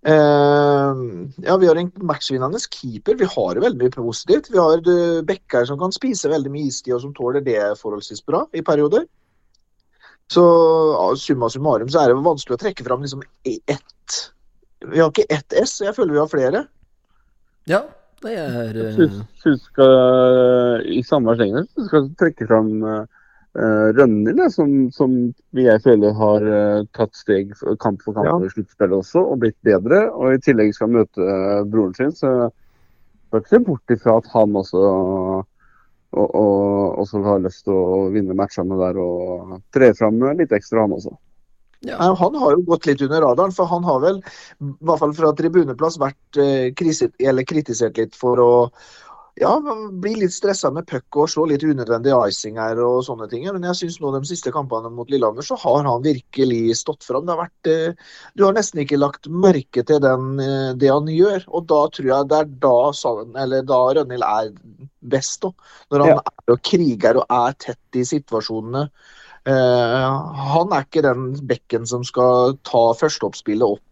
Uh, 0.03 1.23
ja, 1.39 1.55
vi 1.55 1.69
har 1.69 1.79
en 1.79 1.93
matchvinnende 2.03 2.59
keeper. 2.65 3.15
Vi 3.21 3.29
har 3.37 3.55
jo 3.55 3.63
veldig 3.63 3.79
mye 3.85 3.93
positivt. 3.95 4.49
Vi 4.51 4.59
har 4.59 4.83
uh, 4.83 5.21
Bekkar 5.29 5.69
som 5.69 5.79
kan 5.79 5.95
spise 5.95 6.33
veldig 6.33 6.51
mye 6.51 6.67
istid, 6.67 6.97
og 6.97 7.05
som 7.05 7.13
tåler 7.15 7.45
det 7.47 7.61
forholdsvis 7.79 8.25
bra 8.27 8.43
i 8.51 8.65
perioder. 8.67 9.07
Så 10.35 10.43
summa 11.15 11.47
summarum 11.47 11.87
så 11.87 12.03
er 12.03 12.11
det 12.11 12.19
vanskelig 12.27 12.59
å 12.59 12.61
trekke 12.65 12.85
fram 12.89 13.07
liksom 13.07 13.23
ett 13.47 14.19
Vi 14.87 14.99
har 14.99 15.11
ikke 15.11 15.27
ett 15.29 15.55
S, 15.59 15.79
jeg 15.83 15.95
føler 15.95 16.15
vi 16.15 16.21
har 16.21 16.31
flere. 16.31 16.65
Ja, 17.69 17.83
det 18.23 18.35
er 18.39 18.75
Jeg 18.75 18.95
eh, 18.99 19.17
syns, 19.39 19.63
skal, 19.69 20.83
I 20.87 21.01
samme 21.07 21.35
slengen 21.37 21.67
skal 21.87 22.09
trekke 22.19 22.47
fram 22.49 22.71
uh, 22.83 23.03
Rønhild, 23.95 24.39
jeg, 24.39 24.53
som, 24.55 24.73
som 24.95 25.13
jeg 25.57 25.83
føler 25.83 26.15
har 26.15 26.47
uh, 26.47 26.87
tatt 26.95 27.15
steg 27.17 27.53
kamp 27.83 28.03
for 28.05 28.17
kamp 28.17 28.27
Ja. 28.29 28.37
i 28.45 28.51
sluttspillet 28.53 28.97
også, 29.01 29.23
og 29.23 29.43
blitt 29.43 29.57
bedre. 29.67 30.05
Og 30.15 30.35
i 30.35 30.41
tillegg 30.43 30.73
skal 30.75 30.91
møte 30.95 31.23
uh, 31.23 31.61
broren 31.67 31.95
sin, 31.97 32.15
så 32.15 32.51
skal 33.27 33.43
ikke 33.43 33.55
se 33.55 33.63
bort 33.67 33.95
ifra 33.95 34.19
at 34.19 34.29
han 34.33 34.57
også 34.57 34.83
og, 36.09 36.29
og, 36.35 36.99
også 37.03 37.21
har 37.21 37.41
lyst 37.43 37.67
til 37.67 37.75
å 37.75 38.07
vinne 38.13 38.37
matchene 38.37 38.77
der 38.79 38.97
og 38.97 39.59
tre 39.75 39.91
fram 39.97 40.17
litt 40.39 40.53
ekstra, 40.55 40.87
han 40.87 40.95
også. 40.97 41.13
Ja. 41.87 41.97
Han 42.19 42.35
har 42.35 42.55
jo 42.57 42.63
gått 42.67 42.85
litt 42.89 43.01
under 43.05 43.21
radaren, 43.21 43.53
for 43.55 43.69
han 43.71 43.83
har 43.87 43.99
vel, 44.03 44.23
i 44.59 44.71
hvert 44.85 44.99
fall 44.99 45.13
fra 45.15 45.33
tribuneplass, 45.37 45.99
vært 46.01 46.39
eh, 46.41 46.71
kriset, 46.75 47.13
eller 47.19 47.47
kritisert 47.47 47.97
litt 48.01 48.17
for 48.19 48.41
å 48.43 48.51
ja, 49.39 49.53
bli 50.03 50.17
litt 50.19 50.33
stressa 50.35 50.67
med 50.75 50.87
puck 50.89 51.15
og 51.15 51.29
slå 51.31 51.45
litt 51.47 51.63
unødvendig 51.63 52.11
icing 52.27 52.57
her 52.59 52.79
og 52.83 53.05
sånne 53.07 53.29
ting. 53.31 53.45
Men 53.47 53.63
jeg 53.69 53.77
syns 53.79 53.99
nå 54.03 54.11
de 54.11 54.19
siste 54.27 54.51
kampene 54.51 54.91
mot 54.91 55.09
Lillehammer, 55.11 55.45
så 55.45 55.55
har 55.61 55.87
han 55.87 56.03
virkelig 56.03 56.75
stått 56.81 57.07
fram. 57.07 57.23
Det 57.23 57.35
har 57.35 57.45
vært, 57.45 57.69
eh, 57.71 58.09
du 58.35 58.43
har 58.43 58.57
nesten 58.57 58.83
ikke 58.83 58.99
lagt 58.99 59.29
merke 59.31 59.85
til 59.87 60.01
den, 60.03 60.39
eh, 60.43 60.73
det 60.73 60.91
han 60.91 61.07
gjør. 61.07 61.45
Og 61.47 61.67
da 61.71 61.87
tror 61.87 62.09
jeg 62.11 62.27
det 62.27 62.39
er 62.41 62.51
da, 62.67 62.75
eller 63.45 63.63
da 63.63 63.79
Rønhild 63.95 64.27
er 64.27 64.51
best. 65.07 65.41
Da. 65.41 65.51
Når 65.91 65.99
han 65.99 66.09
Ja. 66.09 66.19
er 66.19 66.53
og 66.53 66.61
kriger 66.61 67.17
og 67.17 67.25
er 67.29 67.53
tett 67.53 67.95
i 67.95 68.03
situasjonene. 68.03 68.89
Eh, 69.49 70.09
han 70.53 70.73
er 70.75 70.85
ikke 70.85 71.05
den 71.05 71.31
bekken 71.49 71.87
som 71.89 72.03
skal 72.05 72.57
ta 72.67 72.89
førsteoppspillet 72.99 73.77
opp. 73.77 73.85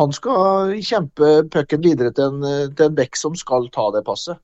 Han 0.00 0.14
skal 0.16 0.72
kjempe 0.80 1.42
pucken 1.52 1.84
videre 1.84 2.14
til 2.16 2.32
en, 2.32 2.72
til 2.72 2.88
en 2.88 2.96
bekk 2.96 3.18
som 3.20 3.36
skal 3.36 3.68
ta 3.74 3.90
det 3.94 4.06
passet. 4.06 4.40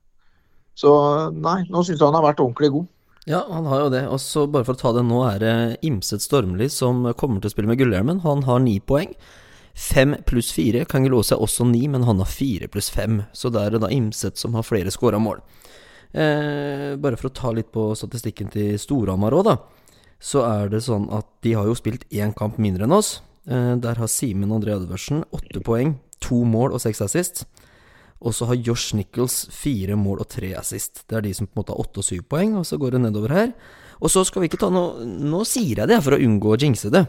Så 0.77 0.91
nei, 1.35 1.63
nå 1.67 1.81
syns 1.83 1.97
jeg 1.97 2.05
han 2.05 2.15
har 2.15 2.27
vært 2.29 2.43
ordentlig 2.43 2.69
god. 2.75 2.87
Ja, 3.29 3.43
han 3.49 3.67
har 3.69 3.83
jo 3.83 3.89
det. 3.93 4.05
Og 4.09 4.21
så 4.23 4.45
bare 4.49 4.65
for 4.65 4.77
å 4.77 4.79
ta 4.79 4.93
det 4.95 5.03
nå, 5.05 5.19
er 5.27 5.41
det 5.43 5.55
Imset 5.85 6.23
Stormli 6.23 6.69
som 6.71 7.03
kommer 7.19 7.41
til 7.41 7.51
å 7.51 7.53
spille 7.53 7.69
med 7.69 7.81
gullhjelmen. 7.81 8.23
Han 8.23 8.45
har 8.47 8.61
ni 8.63 8.79
poeng. 8.79 9.11
Fem 9.79 10.15
pluss 10.27 10.53
fire. 10.55 10.85
Kangelåse 10.89 11.35
er 11.35 11.43
også 11.43 11.67
ni, 11.69 11.83
men 11.91 12.07
han 12.07 12.21
har 12.23 12.29
fire 12.31 12.69
pluss 12.71 12.89
fem. 12.93 13.23
Så 13.35 13.51
det 13.53 13.61
er 13.65 13.75
det 13.75 13.83
da 13.83 13.91
Imset 13.93 14.39
som 14.39 14.55
har 14.57 14.65
flere 14.65 14.93
scora 14.93 15.19
mål. 15.21 15.43
Eh, 16.09 16.95
bare 16.97 17.19
for 17.19 17.29
å 17.29 17.35
ta 17.35 17.51
litt 17.53 17.69
på 17.75 17.91
statistikken 17.97 18.49
til 18.53 18.79
Storhamar 18.81 19.35
òg, 19.37 19.45
da. 19.45 19.57
Så 20.19 20.43
er 20.43 20.69
det 20.71 20.83
sånn 20.83 21.07
at 21.15 21.27
de 21.45 21.55
har 21.55 21.67
jo 21.69 21.77
spilt 21.77 22.05
én 22.11 22.35
kamp 22.35 22.59
mindre 22.59 22.85
enn 22.87 22.95
oss. 22.95 23.19
Eh, 23.47 23.75
der 23.79 23.99
har 23.99 24.11
Simen 24.11 24.51
André 24.51 24.75
Edvardsen 24.75 25.23
åtte 25.35 25.63
poeng, 25.63 25.95
to 26.19 26.43
mål 26.43 26.75
og 26.75 26.83
seks 26.83 27.01
assist. 27.05 27.45
Og 28.19 28.35
så 28.35 28.49
har 28.49 28.59
Josh 28.59 28.97
Nichols 28.99 29.45
fire 29.55 29.95
mål 29.95 30.25
og 30.25 30.27
tre 30.33 30.51
assist. 30.59 31.05
Det 31.07 31.17
er 31.17 31.23
de 31.23 31.31
som 31.37 31.47
på 31.47 31.55
en 31.55 31.61
måte 31.61 31.71
har 31.71 31.79
åtte 31.79 32.01
og 32.01 32.07
syv 32.09 32.25
poeng, 32.27 32.57
og 32.59 32.67
så 32.67 32.75
går 32.79 32.97
det 32.97 33.05
nedover 33.05 33.31
her. 33.31 33.53
Og 34.03 34.11
så 34.11 34.25
skal 34.27 34.43
vi 34.43 34.49
ikke 34.51 34.59
ta 34.59 34.69
noe 34.71 35.03
Nå 35.03 35.41
sier 35.47 35.81
jeg 35.81 35.91
det 35.91 36.01
for 36.03 36.15
å 36.15 36.21
unngå 36.23 36.51
å 36.51 36.59
jinxe 36.59 36.91
det. 36.91 37.05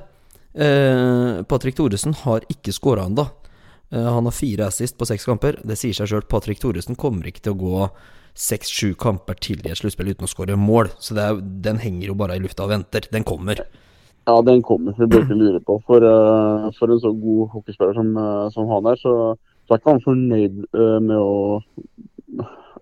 Eh, 0.55 1.43
Patrick 1.51 1.77
Thoresen 1.79 2.15
har 2.23 2.47
ikke 2.51 2.75
scora 2.75 3.09
ennå. 3.11 3.27
Eh, 3.91 4.07
han 4.07 4.27
har 4.27 4.35
fire 4.35 4.71
assist 4.71 4.99
på 4.99 5.07
seks 5.11 5.27
kamper. 5.27 5.59
Det 5.67 5.79
sier 5.79 5.95
seg 5.99 6.11
sjøl. 6.11 6.27
Patrick 6.31 6.63
Thoresen 6.63 6.99
kommer 6.99 7.27
ikke 7.27 7.43
til 7.47 7.57
å 7.57 7.61
gå 7.61 7.91
seks-sju 8.39 8.95
kamper 9.01 9.39
til 9.43 9.61
i 9.65 9.73
et 9.73 9.81
sluttspill 9.81 10.13
uten 10.13 10.29
å 10.29 10.31
skåre 10.31 10.59
mål. 10.59 10.93
Så 11.03 11.17
er, 11.19 11.39
den 11.41 11.81
henger 11.83 12.13
jo 12.13 12.19
bare 12.19 12.39
i 12.39 12.43
lufta 12.43 12.67
og 12.67 12.75
venter. 12.75 13.09
Den 13.13 13.27
kommer. 13.27 13.63
Ja, 14.29 14.41
den 14.47 14.63
kommer. 14.63 14.95
Det 14.99 15.09
bør 15.11 15.25
ikke 15.25 15.39
lure 15.39 15.61
på. 15.65 15.81
For, 15.87 16.05
uh, 16.05 16.71
for 16.79 16.93
en 16.93 17.03
så 17.03 17.13
god 17.13 17.55
hockeyspiller 17.55 17.97
som, 17.97 18.13
uh, 18.17 18.47
som 18.55 18.69
han 18.71 18.91
er, 18.93 19.01
så, 19.01 19.15
så 19.67 19.75
er 19.75 19.81
ikke 19.81 19.95
han 19.95 20.05
fornøyd 20.07 20.63
uh, 20.77 20.99
med 21.03 21.17
å 21.19 21.35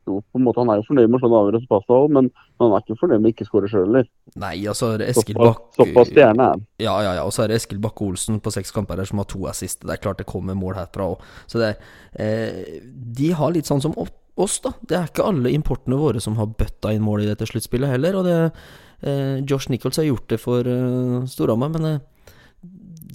jo, 0.09 0.23
på 0.33 0.39
en 0.39 0.45
måte, 0.45 0.61
Han 0.61 0.73
er 0.73 0.81
jo 0.81 0.87
fornøyd 0.89 1.09
med 1.09 1.19
å 1.19 1.21
slå 1.23 1.29
en 1.31 1.39
avgjørelse 1.39 1.71
på 1.71 1.79
Asdal, 1.83 2.07
men 2.17 2.31
han 2.63 2.75
er 2.75 2.85
ikke 2.85 2.99
fornøyd 3.01 3.23
med 3.23 3.31
å 3.31 3.35
ikke 3.35 3.47
skåre 3.49 3.71
sjøl 3.71 3.85
heller. 3.87 4.07
Nei, 4.41 4.55
altså 4.71 4.91
Eskil 5.05 5.39
Bakke 5.39 5.79
Såpass 5.79 6.13
stjerne 6.13 6.47
er 6.47 6.55
han. 6.55 6.65
Ja, 6.83 6.95
ja, 7.05 7.15
ja. 7.21 7.27
Og 7.29 7.35
så 7.37 7.45
er 7.45 7.53
det 7.53 7.59
Eskil 7.61 7.81
Bakke 7.83 8.07
Olsen 8.07 8.41
på 8.45 8.53
seks 8.55 8.73
kamper 8.75 9.01
her 9.01 9.11
som 9.11 9.23
har 9.23 9.29
to 9.31 9.45
assist. 9.51 9.83
Det 9.85 9.95
er 9.95 10.03
klart 10.03 10.23
det 10.23 10.29
kommer 10.31 10.59
mål 10.59 10.79
herfra 10.81 11.11
òg. 11.15 11.27
Så 11.51 11.61
det 11.63 11.75
er 11.75 11.77
eh, 12.25 12.81
De 13.19 13.33
har 13.37 13.55
litt 13.55 13.69
sånn 13.69 13.85
som 13.85 13.97
oss, 14.45 14.59
da. 14.65 14.75
Det 14.81 14.97
er 14.99 15.09
ikke 15.09 15.27
alle 15.29 15.53
importene 15.55 15.99
våre 16.01 16.23
som 16.23 16.37
har 16.39 16.51
bøtta 16.59 16.93
inn 16.95 17.05
mål 17.05 17.25
i 17.25 17.31
dette 17.31 17.49
sluttspillet 17.49 17.93
heller. 17.95 18.19
Og 18.19 18.29
det 18.29 18.37
eh, 18.39 19.41
Josh 19.49 19.73
Nichols 19.73 20.01
har 20.01 20.09
gjort 20.09 20.29
det 20.33 20.41
for 20.43 20.69
eh, 20.69 21.27
Storhamar, 21.31 21.73
men 21.75 21.89
eh, 21.91 21.99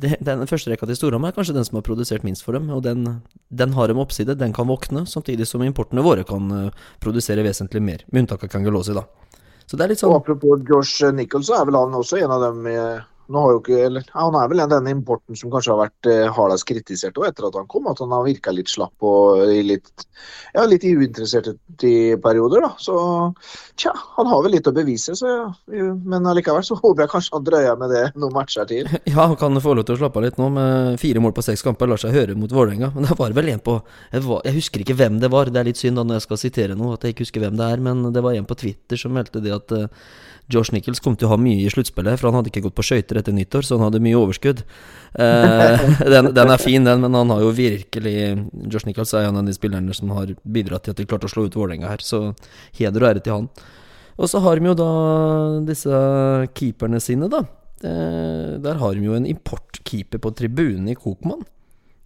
den 0.03 0.47
første 0.49 0.71
rekka 0.71 0.87
til 0.89 0.97
Storhamar 0.99 1.31
er 1.31 1.37
kanskje 1.37 1.55
den 1.55 1.67
som 1.67 1.77
har 1.79 1.85
produsert 1.87 2.25
minst 2.27 2.43
for 2.45 2.57
dem. 2.57 2.69
Og 2.75 2.83
den, 2.85 3.05
den 3.49 3.75
har 3.77 3.91
en 3.91 4.01
oppside, 4.03 4.35
den 4.39 4.55
kan 4.55 4.67
våkne, 4.67 5.05
samtidig 5.09 5.47
som 5.47 5.63
importene 5.63 6.03
våre 6.05 6.25
kan 6.27 6.51
eh, 6.57 6.85
produsere 7.03 7.45
vesentlig 7.45 7.83
mer. 7.83 8.05
Med 8.11 8.25
unntak 8.25 8.45
av 8.47 8.53
Kangelosi, 8.53 8.95
da. 8.97 9.07
Så 9.63 9.79
det 9.79 9.85
er 9.85 9.93
litt 9.93 10.01
sånn 10.01 10.11
Og 10.11 10.19
Apropos 10.19 10.59
Josh 10.67 11.07
Nichols, 11.15 11.47
så 11.47 11.61
er 11.61 11.67
vel 11.69 11.79
han 11.79 11.95
også 11.95 12.19
en 12.19 12.33
av 12.35 12.43
dem 12.43 12.65
jo 12.67 12.87
ikke, 13.29 13.77
eller, 13.85 14.03
Han 14.13 14.35
er 14.35 14.49
vel 14.49 14.59
en 14.59 14.69
den 14.69 14.87
importen 14.91 15.35
som 15.35 15.51
kanskje 15.51 15.71
har 15.71 15.79
vært 15.85 16.09
eh, 16.11 16.31
hardest 16.31 16.65
kritisert 16.67 17.17
også, 17.17 17.29
etter 17.29 17.47
at 17.47 17.55
han 17.55 17.67
kom. 17.67 17.87
At 17.87 17.99
han 17.99 18.11
har 18.11 18.25
virka 18.25 18.51
litt 18.51 18.69
slapp 18.69 18.93
og 19.01 19.43
litt, 19.47 20.05
ja, 20.53 20.65
litt 20.65 20.83
uinteressert 20.83 21.47
i 21.83 22.15
perioder. 22.21 22.61
da, 22.61 22.73
så 22.77 23.33
Tja, 23.79 23.93
han 24.17 24.27
har 24.29 24.43
vel 24.45 24.53
litt 24.57 24.67
å 24.69 24.73
bevise, 24.75 25.15
så, 25.17 25.29
men 25.67 26.27
allikevel 26.29 26.63
så 26.63 26.77
håper 26.83 27.05
jeg 27.05 27.13
kanskje 27.13 27.37
han 27.37 27.47
drøyer 27.47 27.79
med 27.79 27.93
det 27.93 28.03
noen 28.15 28.35
matcher 28.35 28.67
til. 28.69 28.89
Ja, 29.13 29.27
han 29.27 29.37
kan 29.37 29.57
få 29.61 29.75
lov 29.77 29.85
til 29.87 29.95
å 29.97 30.01
slappe 30.01 30.19
av 30.19 30.25
litt 30.25 30.39
nå, 30.41 30.49
med 30.53 30.99
fire 31.01 31.21
mål 31.23 31.35
på 31.37 31.43
seks 31.45 31.63
kamper. 31.65 31.89
Lar 31.89 32.01
seg 32.01 32.15
høre 32.15 32.35
mot 32.37 32.51
Vålerenga. 32.51 32.91
Men 32.95 33.07
det 33.07 33.17
var 33.19 33.35
vel 33.35 33.51
en 33.53 33.63
på 33.63 33.77
jeg, 34.11 34.23
var, 34.25 34.43
jeg, 34.45 34.57
husker 34.57 34.83
ikke 34.83 34.97
hvem 34.99 35.19
det 35.21 35.29
var. 35.33 35.51
Det 35.53 35.61
er 35.61 35.69
litt 35.69 35.81
synd 35.81 35.99
da 35.99 36.05
når 36.07 36.19
jeg 36.19 36.27
skal 36.27 36.41
sitere 36.41 36.77
noe 36.77 36.97
at 36.97 37.05
jeg 37.05 37.15
ikke 37.15 37.27
husker 37.27 37.43
hvem 37.43 37.57
det 37.59 37.71
er, 37.75 37.83
men 37.83 38.05
det 38.13 38.23
var 38.25 38.37
en 38.37 38.47
på 38.49 38.57
Twitter 38.59 38.99
som 38.99 39.13
meldte 39.15 39.41
det 39.43 39.53
at 39.53 39.75
uh, 39.75 40.07
Josh 40.51 40.73
Nichols 40.75 40.99
kom 41.03 41.15
til 41.15 41.29
å 41.29 41.33
ha 41.33 41.37
mye 41.39 41.63
i 41.63 41.71
sluttspillet, 41.71 42.19
for 42.19 42.29
han 42.29 42.37
hadde 42.39 42.51
ikke 42.51 42.65
gått 42.65 42.75
på 42.77 42.85
skøyter 42.85 43.19
etter 43.19 43.35
nyttår, 43.35 43.63
så 43.63 43.77
han 43.77 43.87
hadde 43.87 44.01
mye 44.03 44.19
overskudd. 44.19 44.63
Eh, 45.15 45.85
den, 46.13 46.31
den, 46.35 46.51
er 46.51 46.61
fin, 46.61 46.83
den, 46.83 47.03
men 47.05 47.15
han 47.15 47.31
har 47.31 47.45
jo 47.45 47.53
virkelig 47.55 48.15
Josh 48.67 48.89
Nichols 48.89 49.15
er 49.15 49.29
en 49.29 49.39
av 49.39 49.47
de 49.47 49.55
spillerne 49.55 49.95
som 49.95 50.11
har 50.17 50.35
bidratt 50.43 50.87
til 50.87 50.95
at 50.95 50.99
de 50.99 51.07
klarte 51.07 51.29
å 51.29 51.33
slå 51.33 51.47
ut 51.47 51.57
Vålerenga 51.57 51.93
her, 51.93 52.03
så 52.03 52.33
heder 52.75 53.05
og 53.05 53.13
ære 53.13 53.23
til 53.23 53.37
han. 53.37 53.49
Og 54.19 54.29
så 54.29 54.43
har 54.45 54.59
vi 54.61 54.69
jo 54.69 54.77
da 54.77 54.91
disse 55.65 56.03
keeperne 56.57 57.01
sine, 57.01 57.31
da. 57.31 57.45
Eh, 57.83 58.59
der 58.63 58.79
har 58.79 58.99
vi 58.99 59.07
jo 59.07 59.17
en 59.17 59.27
importkeeper 59.29 60.21
på 60.21 60.35
tribunen 60.37 60.91
i 60.91 60.97
Kokmann. 60.99 61.47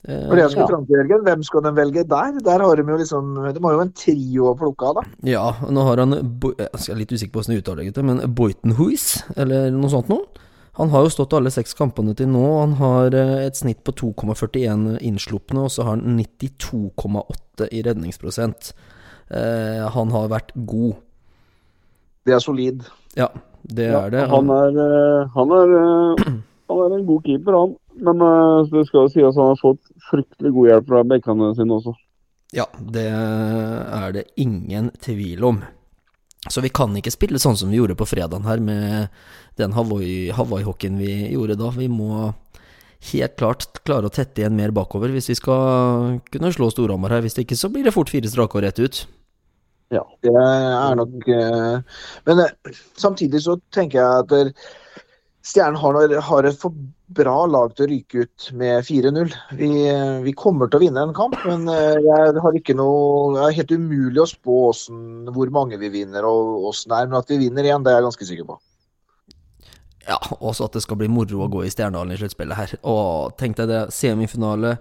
For 0.06 0.38
det 0.38 0.44
jeg 0.44 0.54
skulle 0.54 0.68
ja. 0.70 0.78
til, 0.86 0.94
Jørgen, 0.94 1.24
Hvem 1.26 1.44
skal 1.44 1.64
de 1.66 1.72
velge 1.76 2.04
der? 2.08 2.36
Der 2.46 2.62
har 2.64 2.80
De 2.80 2.84
jo 2.86 2.98
liksom 3.00 3.32
De 3.42 3.64
har 3.64 3.74
jo 3.74 3.82
en 3.82 3.94
trio 3.98 4.52
å 4.52 4.56
plukke 4.56 4.92
av, 4.92 5.00
da. 5.00 5.16
Ja, 5.26 5.46
nå 5.74 5.86
har 5.88 6.04
han 6.04 6.14
Jeg 6.14 6.68
er 6.94 7.00
litt 7.00 7.12
usikker 7.12 7.34
på 7.34 7.42
hvordan 7.42 7.58
jeg 7.58 7.66
uttaler 7.66 7.90
det, 7.90 8.06
men 8.06 8.22
Boitenhuis, 8.38 9.08
eller 9.36 9.72
noe 9.74 9.92
sånt 9.92 10.12
noe. 10.14 10.46
Han 10.78 10.92
har 10.94 11.08
jo 11.08 11.10
stått 11.10 11.34
alle 11.34 11.50
seks 11.50 11.74
kampene 11.74 12.14
til 12.18 12.30
nå. 12.30 12.44
Han 12.60 12.76
har 12.78 13.16
eh, 13.18 13.48
et 13.48 13.58
snitt 13.58 13.80
på 13.86 13.96
2,41 13.98 15.00
innslupne, 15.02 15.64
og 15.66 15.74
så 15.74 15.88
har 15.88 15.96
han 15.96 16.20
92,8 16.22 17.72
i 17.74 17.82
redningsprosent. 17.88 18.76
Eh, 19.34 19.82
han 19.96 20.14
har 20.14 20.30
vært 20.30 20.54
god. 20.70 21.00
Det 22.30 22.36
er 22.38 22.44
solid. 22.44 22.86
Ja, 23.18 23.32
det 23.66 23.90
ja, 23.90 24.04
er 24.06 24.14
det. 24.14 24.28
Han 24.30 24.54
er, 24.54 24.78
eh, 24.84 25.34
han 25.34 25.56
er, 25.58 25.74
han 26.70 26.92
er 26.92 27.00
en 27.00 27.08
god 27.08 27.24
keeper, 27.26 27.58
han. 27.58 27.78
Men 28.08 28.22
uh, 28.24 28.68
det 28.72 28.86
skal 28.90 29.06
jo 29.06 29.14
sies 29.14 29.30
at 29.32 29.40
han 29.40 29.54
har 29.54 29.62
fått 29.62 29.82
fryktelig 30.10 30.54
god 30.56 30.70
hjelp 30.72 30.92
fra 30.92 31.06
bekkene 31.14 31.54
sine 31.58 31.80
også. 31.80 31.96
Ja, 32.56 32.68
det 32.80 33.08
er 33.12 34.14
det 34.16 34.30
ingen 34.40 34.92
tvil 35.04 35.44
om. 35.44 35.64
Så 36.48 36.62
vi 36.64 36.72
kan 36.72 36.94
ikke 36.96 37.12
spille 37.12 37.42
sånn 37.42 37.58
som 37.60 37.72
vi 37.72 37.80
gjorde 37.80 37.98
på 38.00 38.08
fredagen 38.08 38.46
her, 38.48 38.62
med 38.64 39.10
den 39.60 39.74
Hawaii-hockeyen 39.76 41.00
vi 41.02 41.34
gjorde 41.34 41.58
da. 41.60 41.74
Vi 41.76 41.90
må 41.92 42.30
helt 43.12 43.36
klart 43.38 43.82
klare 43.86 44.08
å 44.08 44.14
tette 44.14 44.42
igjen 44.42 44.56
mer 44.58 44.74
bakover 44.74 45.12
hvis 45.14 45.30
vi 45.32 45.38
skal 45.38 46.18
kunne 46.32 46.54
slå 46.56 46.70
Storhamar 46.72 47.18
her. 47.18 47.26
Hvis 47.26 47.38
det 47.38 47.48
ikke, 47.48 47.60
så 47.60 47.72
blir 47.74 47.88
det 47.88 47.96
fort 47.96 48.12
fire 48.14 48.32
strake 48.32 48.58
og 48.58 48.66
rett 48.66 48.80
ut. 48.80 49.04
Ja, 49.94 50.04
det 50.24 50.34
er 50.36 50.98
nok 51.00 51.30
eh, 51.32 52.00
Men 52.28 52.40
eh, 52.44 52.74
samtidig 53.00 53.40
så 53.46 53.56
tenker 53.72 54.02
jeg 54.02 54.26
at 54.26 54.34
Stjernen 55.48 55.80
har, 55.80 55.98
har, 56.28 56.46
et 56.48 56.60
for 56.60 56.76
bra 57.16 57.46
lag 57.48 57.72
til 57.76 57.86
å 57.86 57.90
ryke 57.92 58.24
ut 58.26 58.48
med 58.60 58.84
4-0. 58.84 59.30
Vi, 59.56 59.70
vi, 60.26 60.34
kommer 60.36 60.68
til 60.68 60.80
å 60.80 60.84
vinne 60.84 61.06
en 61.08 61.14
kamp, 61.16 61.38
men 61.48 61.70
eh, 61.72 62.02
jeg 62.04 62.42
har 62.44 62.58
ikke 62.60 62.76
noe, 62.76 63.38
det 63.38 63.46
er 63.46 63.56
helt 63.62 63.72
umulig 63.78 64.24
å 64.24 64.28
spå 64.28 64.58
hvordan, 64.66 65.30
hvor 65.36 65.54
mange 65.56 65.80
vi 65.80 65.92
vinner 65.94 66.28
og 66.28 66.68
åssen 66.68 66.92
det 66.92 67.00
er. 67.00 67.08
Men 67.08 67.22
at 67.22 67.32
vi 67.32 67.40
vinner 67.46 67.64
igjen, 67.64 67.86
det 67.86 67.94
er 67.94 68.02
jeg 68.02 68.10
ganske 68.10 68.28
sikker 68.28 68.50
på. 68.50 68.60
Ja, 70.08 70.20
også 70.40 70.68
at 70.68 70.76
det 70.76 70.84
skal 70.84 71.00
bli 71.00 71.10
moro 71.12 71.44
å 71.44 71.50
gå 71.52 71.64
i 71.64 71.72
Stjerndalen 71.72 72.16
i 72.16 72.20
sluttspillet 72.20 72.60
her. 72.60 72.76
Og 72.88 73.40
tenk 73.40 73.56
deg 73.60 73.72
det, 73.72 73.82
semifinale. 73.96 74.76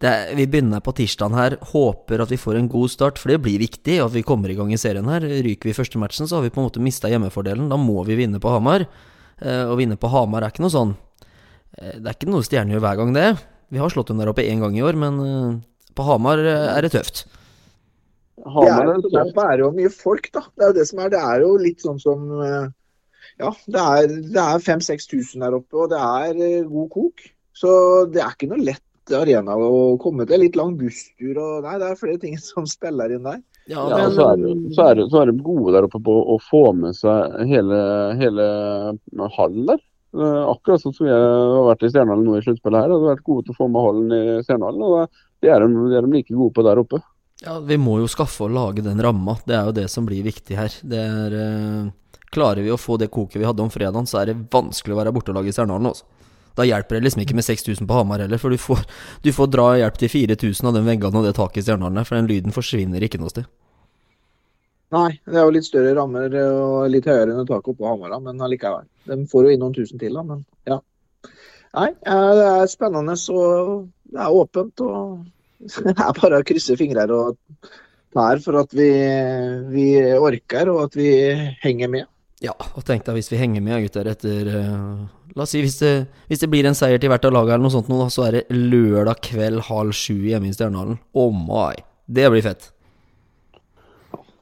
Det, 0.00 0.14
vi 0.36 0.48
begynner 0.48 0.80
på 0.80 0.96
tirsdagen 0.96 1.36
her, 1.36 1.58
håper 1.74 2.24
at 2.24 2.32
vi 2.32 2.40
får 2.40 2.56
en 2.56 2.72
god 2.72 2.92
start, 2.92 3.20
for 3.20 3.32
det 3.32 3.42
blir 3.44 3.60
viktig 3.60 4.00
at 4.00 4.16
vi 4.16 4.24
kommer 4.24 4.48
i 4.48 4.56
gang 4.56 4.72
i 4.72 4.80
serien 4.80 5.08
her. 5.12 5.28
Ryker 5.44 5.68
vi 5.68 5.76
første 5.76 6.00
matchen, 6.00 6.28
så 6.28 6.38
har 6.38 6.48
vi 6.48 6.52
på 6.52 6.60
en 6.62 6.70
måte 6.70 6.80
mista 6.80 7.12
hjemmefordelen. 7.12 7.68
Da 7.68 7.76
må 7.80 8.00
vi 8.08 8.16
vinne 8.20 8.40
på 8.40 8.52
Hamar. 8.52 8.88
Eh, 9.40 9.64
å 9.72 9.76
vinne 9.78 9.96
på 9.96 10.10
Hamar 10.12 10.44
er 10.44 10.52
ikke 10.52 10.64
noe 10.66 10.72
sånn 10.74 10.90
eh, 11.78 11.96
Det 11.96 12.04
er 12.04 12.16
ikke 12.16 12.28
noe 12.28 12.44
Stjerne 12.44 12.74
gjør 12.74 12.82
hver 12.84 12.98
gang, 13.00 13.12
det. 13.16 13.28
Vi 13.72 13.80
har 13.80 13.92
slått 13.92 14.10
dem 14.10 14.20
der 14.20 14.28
oppe 14.32 14.44
én 14.44 14.60
gang 14.60 14.74
i 14.76 14.84
år, 14.84 14.98
men 15.00 15.20
eh, 15.24 15.54
på 15.96 16.06
Hamar 16.06 16.42
er 16.44 16.84
det 16.84 16.92
tøft. 16.92 17.24
Hamar 18.44 18.92
er, 18.94 19.00
det 19.04 19.46
er 19.46 19.62
jo 19.64 19.72
mye 19.76 19.92
folk, 19.92 20.28
da. 20.34 20.44
Det 20.56 20.64
er 20.64 20.70
jo 20.72 20.76
det 20.76 20.86
som 20.88 21.00
er. 21.04 21.10
Det 21.12 21.24
er 21.32 21.44
jo 21.44 21.50
litt 21.60 21.82
sånn 21.84 21.98
som 22.00 22.28
Ja, 23.40 23.50
det 23.72 23.82
er, 23.82 24.14
er 24.28 24.62
5000-6000 24.64 25.44
der 25.44 25.56
oppe, 25.56 25.76
og 25.82 25.90
det 25.92 26.00
er 26.00 26.68
god 26.68 26.88
kok. 26.94 27.26
Så 27.56 27.72
det 28.12 28.22
er 28.24 28.32
ikke 28.32 28.48
noe 28.52 28.64
lett 28.64 29.12
arena 29.16 29.56
å 29.56 29.96
komme 30.00 30.26
til. 30.28 30.44
Litt 30.44 30.56
lang 30.56 30.76
busstur 30.78 31.40
og 31.40 31.66
Nei, 31.66 31.76
det 31.80 31.90
er 31.90 32.00
flere 32.00 32.20
ting 32.22 32.36
som 32.50 32.68
spiller 32.68 33.16
inn 33.16 33.26
der. 33.28 33.40
Ja, 33.70 33.84
ja 33.86 34.08
så, 34.10 34.24
er 34.32 34.40
det, 34.40 34.54
så, 34.74 34.88
er 34.88 34.98
det, 34.98 35.06
så, 35.12 35.20
er 35.20 35.30
de 35.30 35.44
gode 35.46 35.76
der 35.76 35.86
oppe 35.86 36.00
på 36.02 36.16
å 36.34 36.36
få 36.42 36.64
med 36.74 36.96
seg 36.98 37.36
hele, 37.50 37.78
hele 38.18 38.48
hallen 39.36 39.68
der. 39.68 39.80
Uh, 40.10 40.50
akkurat 40.50 40.82
sånn 40.82 40.94
som 40.96 41.06
vi 41.06 41.12
har 41.14 41.68
vært 41.68 41.84
i 41.86 41.90
Stjernehallen 41.92 42.26
nå 42.26 42.34
i 42.34 42.42
sluttspillet 42.42 42.82
her. 42.82 42.90
har 42.90 43.04
vært 43.12 43.22
gode 43.28 43.46
til 43.46 43.54
å 43.54 43.60
få 43.60 43.68
med 43.70 43.86
hallen 43.86 44.14
i 44.16 44.22
Stjernehallen, 44.42 44.82
og 44.82 45.20
det 45.40 45.52
er, 45.54 45.62
de, 45.62 45.86
det 45.92 46.00
er 46.00 46.08
de 46.08 46.16
like 46.16 46.34
gode 46.34 46.54
på 46.56 46.66
der 46.66 46.82
oppe. 46.82 46.98
Ja, 47.44 47.60
Vi 47.64 47.78
må 47.80 48.00
jo 48.02 48.10
skaffe 48.10 48.48
og 48.48 48.56
lage 48.56 48.82
den 48.84 49.00
ramma. 49.00 49.38
Det 49.46 49.54
er 49.56 49.70
jo 49.70 49.76
det 49.78 49.86
som 49.92 50.08
blir 50.08 50.26
viktig 50.26 50.58
her. 50.58 50.74
Det 50.82 51.04
er, 51.06 51.36
uh, 51.38 52.24
klarer 52.34 52.66
vi 52.66 52.74
å 52.74 52.80
få 52.80 52.98
det 52.98 53.12
koket 53.14 53.38
vi 53.38 53.46
hadde 53.46 53.62
om 53.62 53.70
fredagen, 53.70 54.10
så 54.10 54.24
er 54.24 54.32
det 54.32 54.40
vanskelig 54.50 54.98
å 54.98 55.00
være 55.04 55.14
borte 55.14 55.30
og 55.30 55.38
lage 55.38 55.54
Stjernehallen. 55.54 55.94
Også. 55.94 56.10
Da 56.58 56.66
hjelper 56.66 56.98
det 56.98 57.06
liksom 57.06 57.22
ikke 57.24 57.38
med 57.38 57.46
6000 57.46 57.86
på 57.88 57.96
Hamar 57.96 58.24
heller, 58.24 58.40
for 58.40 58.52
du 58.52 58.58
får, 58.60 58.82
du 59.24 59.30
får 59.32 59.50
dra 59.54 59.70
hjelp 59.80 59.98
til 60.02 60.12
4000 60.12 60.68
av 60.68 60.76
den 60.76 60.88
veggene 60.88 61.22
og 61.22 61.26
det 61.28 61.36
taket 61.38 61.62
i 61.62 61.66
Stjernhallen 61.68 62.06
for 62.06 62.18
den 62.18 62.30
lyden 62.30 62.54
forsvinner 62.54 63.06
ikke 63.06 63.20
noe 63.22 63.32
sted. 63.32 63.46
Nei, 64.90 65.10
det 65.22 65.38
er 65.38 65.44
jo 65.46 65.54
litt 65.54 65.68
større 65.68 65.92
rammer 65.94 66.32
og 66.40 66.88
litt 66.90 67.06
høyere 67.06 67.36
enn 67.36 67.46
taket 67.46 67.78
på 67.78 67.86
Hamar, 67.86 68.16
men 68.24 68.42
allikevel. 68.42 68.88
De 69.06 69.18
får 69.30 69.46
jo 69.46 69.52
inn 69.54 69.62
noen 69.62 69.76
tusen 69.76 70.00
til, 70.00 70.16
da, 70.18 70.24
men 70.26 70.42
ja. 70.66 70.80
Nei, 71.78 71.92
det 72.02 72.46
er 72.48 72.70
spennende 72.70 73.14
og 73.30 73.84
det 74.10 74.24
er 74.24 74.40
åpent. 74.40 74.82
og 74.82 75.20
Det 75.86 75.94
er 75.94 76.16
bare 76.16 76.40
å 76.40 76.46
krysse 76.46 76.74
fingre 76.80 77.06
og 77.14 77.36
tær 78.14 78.42
for 78.42 78.58
at 78.62 78.74
vi, 78.74 78.90
vi 79.70 79.86
orker 80.16 80.72
og 80.72 80.88
at 80.88 80.98
vi 80.98 81.12
henger 81.62 81.92
med. 81.92 82.10
Ja, 82.40 82.56
og 82.56 82.82
tenk 82.88 83.04
deg 83.04 83.18
hvis 83.18 83.28
vi 83.30 83.38
henger 83.38 83.62
med 83.62 83.84
gutter 83.84 84.08
etter 84.08 84.48
uh, 84.48 85.02
La 85.36 85.44
oss 85.44 85.52
si 85.52 85.60
hvis 85.60 85.76
det, 85.82 85.92
hvis 86.30 86.40
det, 86.40 86.48
blir 86.50 86.64
en 86.66 86.74
seier 86.74 86.98
til 86.98 87.12
hvert 87.12 87.26
av 87.28 87.34
lagene, 87.36 87.58
eller 87.58 87.68
noe 87.68 87.74
sånt, 87.74 87.90
nå, 87.92 88.00
så 88.10 88.24
er 88.26 88.38
det 88.38 88.56
lørdag 88.56 89.20
kveld 89.28 89.60
halv 89.68 89.92
sju 89.94 90.16
hjemme 90.24 90.48
i 90.48 90.56
Stjernehallen. 90.56 90.98
Oh 91.14 91.30
my! 91.30 91.76
Det 92.10 92.26
blir 92.32 92.42
fett. 92.42 92.72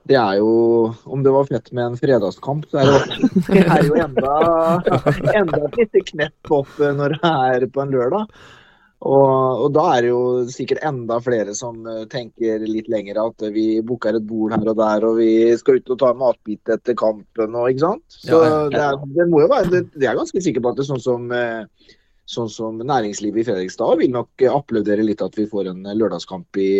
Det 0.09 0.17
er 0.17 0.39
jo 0.41 0.53
Om 1.05 1.25
det 1.25 1.33
var 1.35 1.49
fett 1.49 1.73
med 1.77 1.91
en 1.91 1.99
fredagskamp, 2.01 2.69
så 2.71 2.83
er 2.83 2.93
det, 2.93 3.33
det 3.49 3.65
er 3.65 3.83
jo 3.85 3.99
enda, 4.01 4.37
enda 5.35 5.65
et 5.67 5.83
lite 5.83 6.05
knepp 6.13 6.55
opp 6.61 6.79
når 6.81 7.19
det 7.19 7.35
er 7.35 7.69
på 7.73 7.85
en 7.85 7.93
lørdag. 7.93 8.39
Og, 8.99 9.61
og, 9.63 9.69
da 9.77 9.85
er 9.95 10.03
det 10.03 10.09
jo 10.11 10.23
sikkert 10.51 10.81
enda 10.89 11.21
flere 11.23 11.53
som 11.55 11.85
uh, 11.87 12.03
tenker 12.11 12.65
litt 12.67 12.89
lenger 12.91 13.21
at 13.23 13.45
vi 13.55 13.79
booker 13.87 14.17
et 14.19 14.27
bord 14.27 14.57
her 14.57 14.73
og 14.73 14.81
der, 14.81 15.07
og 15.07 15.21
vi 15.21 15.31
skal 15.61 15.79
ut 15.79 15.93
og 15.95 16.01
ta 16.01 16.11
en 16.11 16.19
matbit 16.19 16.73
etter 16.75 16.97
kampen 16.99 17.55
og 17.55 17.71
ikke 17.71 17.85
sant. 17.85 18.03
Så 18.11 18.33
ja, 18.33 18.41
ja, 18.43 18.57
ja. 18.57 18.73
Det, 18.73 18.83
er, 18.89 19.15
det, 19.21 19.29
må 19.31 19.45
jo 19.45 19.53
være 19.53 19.71
det, 19.71 19.85
det, 19.95 20.09
er 20.09 20.19
ganske 20.19 20.43
sikker 20.43 20.65
på 20.65 20.73
at 20.73 20.81
det 20.81 20.87
er 20.87 20.91
sånn 20.91 21.05
som 21.05 21.31
uh, 21.31 21.95
sånn 22.29 22.51
som 22.53 22.83
næringslivet 22.83 23.45
i 23.45 23.47
Fredrikstad 23.47 24.03
vil 24.03 24.11
nok 24.13 24.49
applaudere 24.51 25.07
litt 25.07 25.23
at 25.25 25.39
vi 25.39 25.47
får 25.49 25.71
en 25.71 25.87
lørdagskamp 25.87 26.59
i 26.61 26.71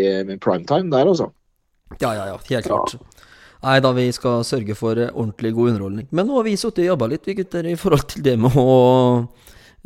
primetime 0.43 0.91
der, 0.93 1.09
altså. 1.15 1.31
Ja, 2.03 2.11
ja, 2.19 2.27
ja. 2.35 2.41
Helt 2.51 2.67
klart. 2.67 2.99
Nei 3.63 3.81
da, 3.83 3.91
vi 3.97 4.07
skal 4.15 4.45
sørge 4.47 4.77
for 4.79 4.99
ordentlig 5.09 5.53
god 5.57 5.73
underholdning. 5.73 6.09
Men 6.15 6.29
nå 6.29 6.39
har 6.39 6.47
vi 6.47 6.57
sittet 6.57 6.85
og 6.85 6.93
jobba 6.93 7.09
litt, 7.11 7.27
vi 7.27 7.39
gutter, 7.41 7.67
i 7.67 7.79
forhold 7.79 8.07
til 8.13 8.27
det 8.27 8.37
med 8.39 8.55
å 8.59 8.69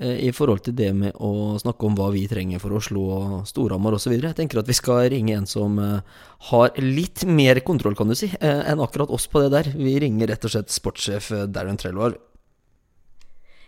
Eh, 0.01 0.25
i 0.29 0.31
forhold 0.33 0.63
til 0.65 0.75
det 0.75 0.89
med 0.97 1.19
å 1.21 1.59
snakke 1.61 1.85
om 1.85 1.97
hva 1.99 2.09
vi 2.15 2.25
trenger 2.29 2.63
for 2.63 2.73
å 2.73 2.81
slå 2.81 3.07
Storhamar 3.49 3.99
osv. 3.99 4.15
Jeg 4.17 4.37
tenker 4.39 4.63
at 4.63 4.69
vi 4.71 4.77
skal 4.77 5.11
ringe 5.13 5.37
en 5.37 5.49
som 5.49 5.77
eh, 5.79 6.23
har 6.49 6.79
litt 6.81 7.27
mer 7.29 7.61
kontroll, 7.67 7.97
kan 7.99 8.09
du 8.09 8.17
si, 8.17 8.31
eh, 8.41 8.63
enn 8.73 8.81
akkurat 8.81 9.13
oss 9.13 9.29
på 9.29 9.45
det 9.45 9.53
der. 9.53 9.69
Vi 9.77 9.99
ringer 10.01 10.33
rett 10.33 10.49
og 10.49 10.55
slett 10.55 10.73
sportssjef 10.73 11.29
Darren 11.53 11.77
Trelvar. 11.81 12.17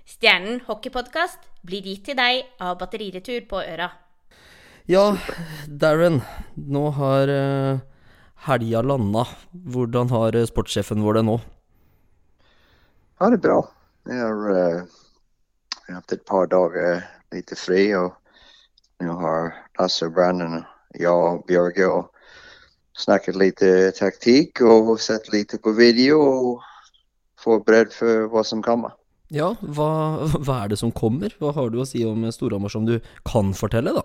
Stjernen 0.08 0.62
hockeypodkast 0.66 1.44
blir 1.64 1.84
gitt 1.84 2.08
til 2.08 2.16
deg 2.16 2.48
av 2.60 2.78
Batteriretur 2.80 3.44
på 3.48 3.60
Øra. 3.60 3.90
Ja, 4.88 5.04
Darren. 5.68 6.22
Nå 6.56 6.88
har 6.96 7.30
helga 8.46 8.82
landa. 8.82 9.26
Hvordan 9.52 10.10
har 10.10 10.38
sportssjefen 10.46 11.02
vår 11.04 11.20
det 11.20 11.24
nå? 11.30 11.38
Ja, 13.20 13.30
det 13.30 13.40
bra. 13.44 13.62
Jeg 14.08 14.20
har 14.20 14.86
vi 15.86 15.92
har 15.92 16.00
et 16.00 16.12
ett 16.12 16.24
par 16.24 16.46
dager 16.46 17.02
lite 17.32 17.56
fri 17.56 17.92
og 17.96 18.14
Nå 19.02 19.12
har 19.18 19.50
Lasse 19.76 20.06
og 20.06 20.14
Brandon, 20.14 20.62
jeg 20.94 21.10
og 21.10 21.42
Bjørge 21.48 21.88
og 21.90 22.04
snakket 22.96 23.36
litt 23.36 23.62
taktikk 23.98 24.62
og 24.62 24.94
sett 25.02 25.26
litt 25.34 25.50
på 25.60 25.72
video 25.76 26.20
og 26.22 26.62
forberedt 27.42 27.92
for 27.92 28.30
hva 28.32 28.44
som 28.46 28.62
kommer. 28.64 28.94
Ja, 29.34 29.50
hva, 29.60 29.90
hva, 30.46 30.62
er 30.62 30.72
det 30.72 30.78
som 30.80 30.94
kommer? 30.94 31.34
Hva 31.42 31.52
har 31.56 31.74
du 31.74 31.80
å 31.82 31.88
si 31.88 32.04
om 32.06 32.22
Storhamar 32.32 32.72
som 32.72 32.86
du 32.86 33.00
kan 33.28 33.52
fortelle, 33.56 33.92
da? 33.98 34.04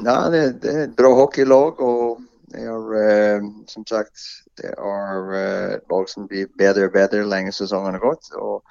Nei, 0.00 0.18
det, 0.32 0.42
det 0.64 0.72
er 0.72 0.82
et 0.88 0.96
bra 0.98 1.12
hockeylag, 1.14 1.78
og 1.84 2.24
det 2.52 2.62
er 2.62 2.92
uh, 2.96 3.46
som 3.68 3.86
sagt 3.86 4.22
det 4.60 4.72
er 4.72 5.30
uh, 5.30 5.76
lag 5.90 6.08
som 6.08 6.28
blir 6.30 6.50
bedre 6.58 6.86
og 6.88 6.94
bedre 6.94 7.26
lenge 7.26 7.52
sesongen 7.52 7.98
har 7.98 8.04
gått. 8.04 8.30
Og, 8.38 8.62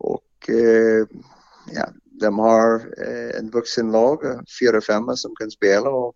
og 0.00 0.50
uh, 0.50 1.06
ja, 1.74 1.86
de 2.20 2.38
har 2.38 2.74
eh, 3.06 3.38
en 3.38 3.50
voksen 3.52 3.92
lag, 3.92 4.24
fyra-fem 4.58 5.16
som 5.16 5.34
kan 5.40 5.50
spille. 5.50 5.88
og 5.88 6.14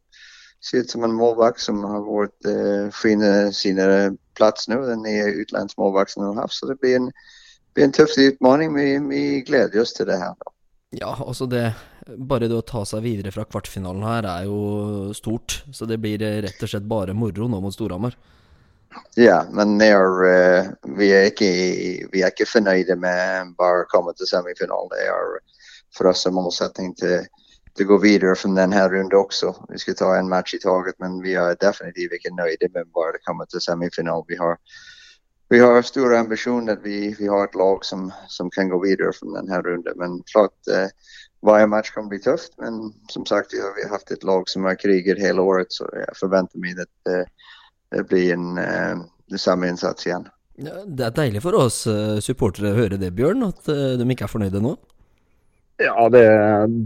ser 0.65 0.81
ut 0.81 0.91
som 0.91 1.05
en 1.05 1.13
målvakt 1.13 1.61
som 1.61 1.83
har 1.85 2.05
vært 2.07 2.47
eh, 2.49 2.87
finna 2.97 3.53
sina 3.53 3.87
plass 4.33 4.65
nå, 4.69 4.79
den 4.89 5.03
nye 5.05 5.27
utlandsmålvakten 5.43 6.23
de 6.25 6.31
har 6.31 6.41
haft. 6.41 6.57
Så 6.57 6.71
det 6.71 6.79
blir 6.81 6.97
en, 6.97 7.11
blir 7.77 7.85
en 7.85 7.93
tøff 7.93 8.17
utmaning. 8.19 8.73
Vi, 8.77 8.87
vi 9.11 9.25
gleder 9.45 9.83
oss 9.83 9.93
til 9.93 10.09
det 10.09 10.17
her. 10.23 10.33
Da. 10.41 10.55
Ja, 11.03 11.13
også 11.21 11.47
det 11.53 11.67
Bare 12.05 12.49
det 12.51 12.57
å 12.59 12.67
ta 12.67 12.83
seg 12.85 13.05
videre 13.05 13.33
fra 13.33 13.47
kvartfinalen 13.49 14.05
her 14.05 14.27
er 14.29 14.47
jo 14.49 15.13
stort. 15.17 15.63
Så 15.73 15.89
det 15.89 16.01
blir 16.03 16.23
eh, 16.23 16.43
rett 16.45 16.63
og 16.63 16.71
slett 16.71 16.89
bare 16.89 17.17
moro 17.17 17.49
nå 17.49 17.61
mot 17.65 17.75
Storhamar. 17.75 18.17
Ja, 19.19 19.45
men 19.51 19.81
er, 19.83 20.05
uh, 20.23 20.69
vi, 20.99 21.09
er 21.11 21.31
ikke, 21.31 21.49
vi 22.13 22.23
er 22.23 22.31
ikke 22.31 22.47
fornøyde 22.47 22.97
med 23.01 23.55
bare 23.59 23.83
å 23.85 23.91
komme 23.91 24.15
til 24.19 24.29
semifinalen. 24.31 24.93
Det 24.93 25.07
er 25.09 25.41
for 25.95 26.11
oss 26.11 26.27
en 26.27 26.37
målsetting 26.37 26.93
til, 26.99 27.27
til 27.75 27.87
å 27.87 27.95
gå 27.95 28.01
videre 28.05 28.37
fra 28.39 28.51
denne 28.55 28.87
runden 28.91 29.19
også. 29.19 29.53
Vi 29.71 29.83
skal 29.83 29.99
ta 29.99 30.13
en 30.19 30.31
match 30.31 30.55
i 30.55 30.63
taget, 30.63 30.99
men 31.03 31.21
vi 31.25 31.37
er 31.39 31.59
definitivt 31.63 32.19
ikke 32.19 32.35
nøyde 32.37 32.71
med 32.75 32.91
bare 32.95 33.19
å 33.19 33.25
komme 33.27 33.47
til 33.51 33.63
semifinalen. 33.65 34.27
Vi 34.31 34.39
har, 34.39 34.59
vi 35.51 35.63
har 35.63 35.83
store 35.87 36.21
ambisjoner. 36.23 36.79
Vi, 36.85 37.15
vi 37.19 37.31
har 37.31 37.49
et 37.49 37.59
lag 37.59 37.87
som, 37.87 38.09
som 38.31 38.51
kan 38.55 38.71
gå 38.71 38.83
videre 38.85 39.15
fra 39.17 39.31
denne 39.39 39.63
runden. 39.67 39.99
Men 39.99 40.21
klart, 40.31 40.57
uh, 40.71 40.91
hver 41.45 41.67
match 41.71 41.93
kan 41.95 42.11
bli 42.11 42.19
tøft. 42.25 42.55
Men 42.63 42.93
som 43.13 43.27
sagt, 43.29 43.53
vi 43.55 43.63
har, 43.63 43.75
vi 43.77 43.87
har 43.87 43.99
hatt 43.99 44.13
et 44.15 44.25
lag 44.25 44.49
som 44.51 44.65
har 44.69 44.79
kriget 44.81 45.21
hele 45.23 45.45
året, 45.45 45.73
så 45.77 45.89
jeg 45.93 46.17
forventer 46.19 46.63
meg 46.63 46.81
at 46.83 46.95
det 47.95 48.07
blir 48.11 48.33
en 48.35 48.59
eh, 48.59 49.05
det 49.31 49.39
samme 49.39 49.69
innsats 49.69 50.07
igjen. 50.07 50.27
Ja, 50.61 50.85
det 50.87 51.09
er 51.09 51.15
deilig 51.17 51.43
for 51.43 51.57
oss 51.59 51.85
eh, 51.91 52.19
supportere 52.23 52.73
å 52.73 52.79
høre 52.79 52.99
det, 53.01 53.15
Bjørn, 53.17 53.43
at 53.49 53.71
eh, 53.73 53.97
de 53.99 54.07
ikke 54.15 54.29
er 54.29 54.33
fornøyde 54.33 54.63
nå? 54.63 54.77
Ja, 55.83 56.07
det, 56.13 56.23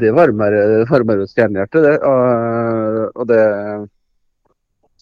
det 0.00 0.14
varmer, 0.16 0.54
varmer 0.88 1.26
stjernehjertet, 1.28 1.84
det. 1.84 1.96
Og, 2.08 3.18
og 3.20 3.28
det 3.28 3.42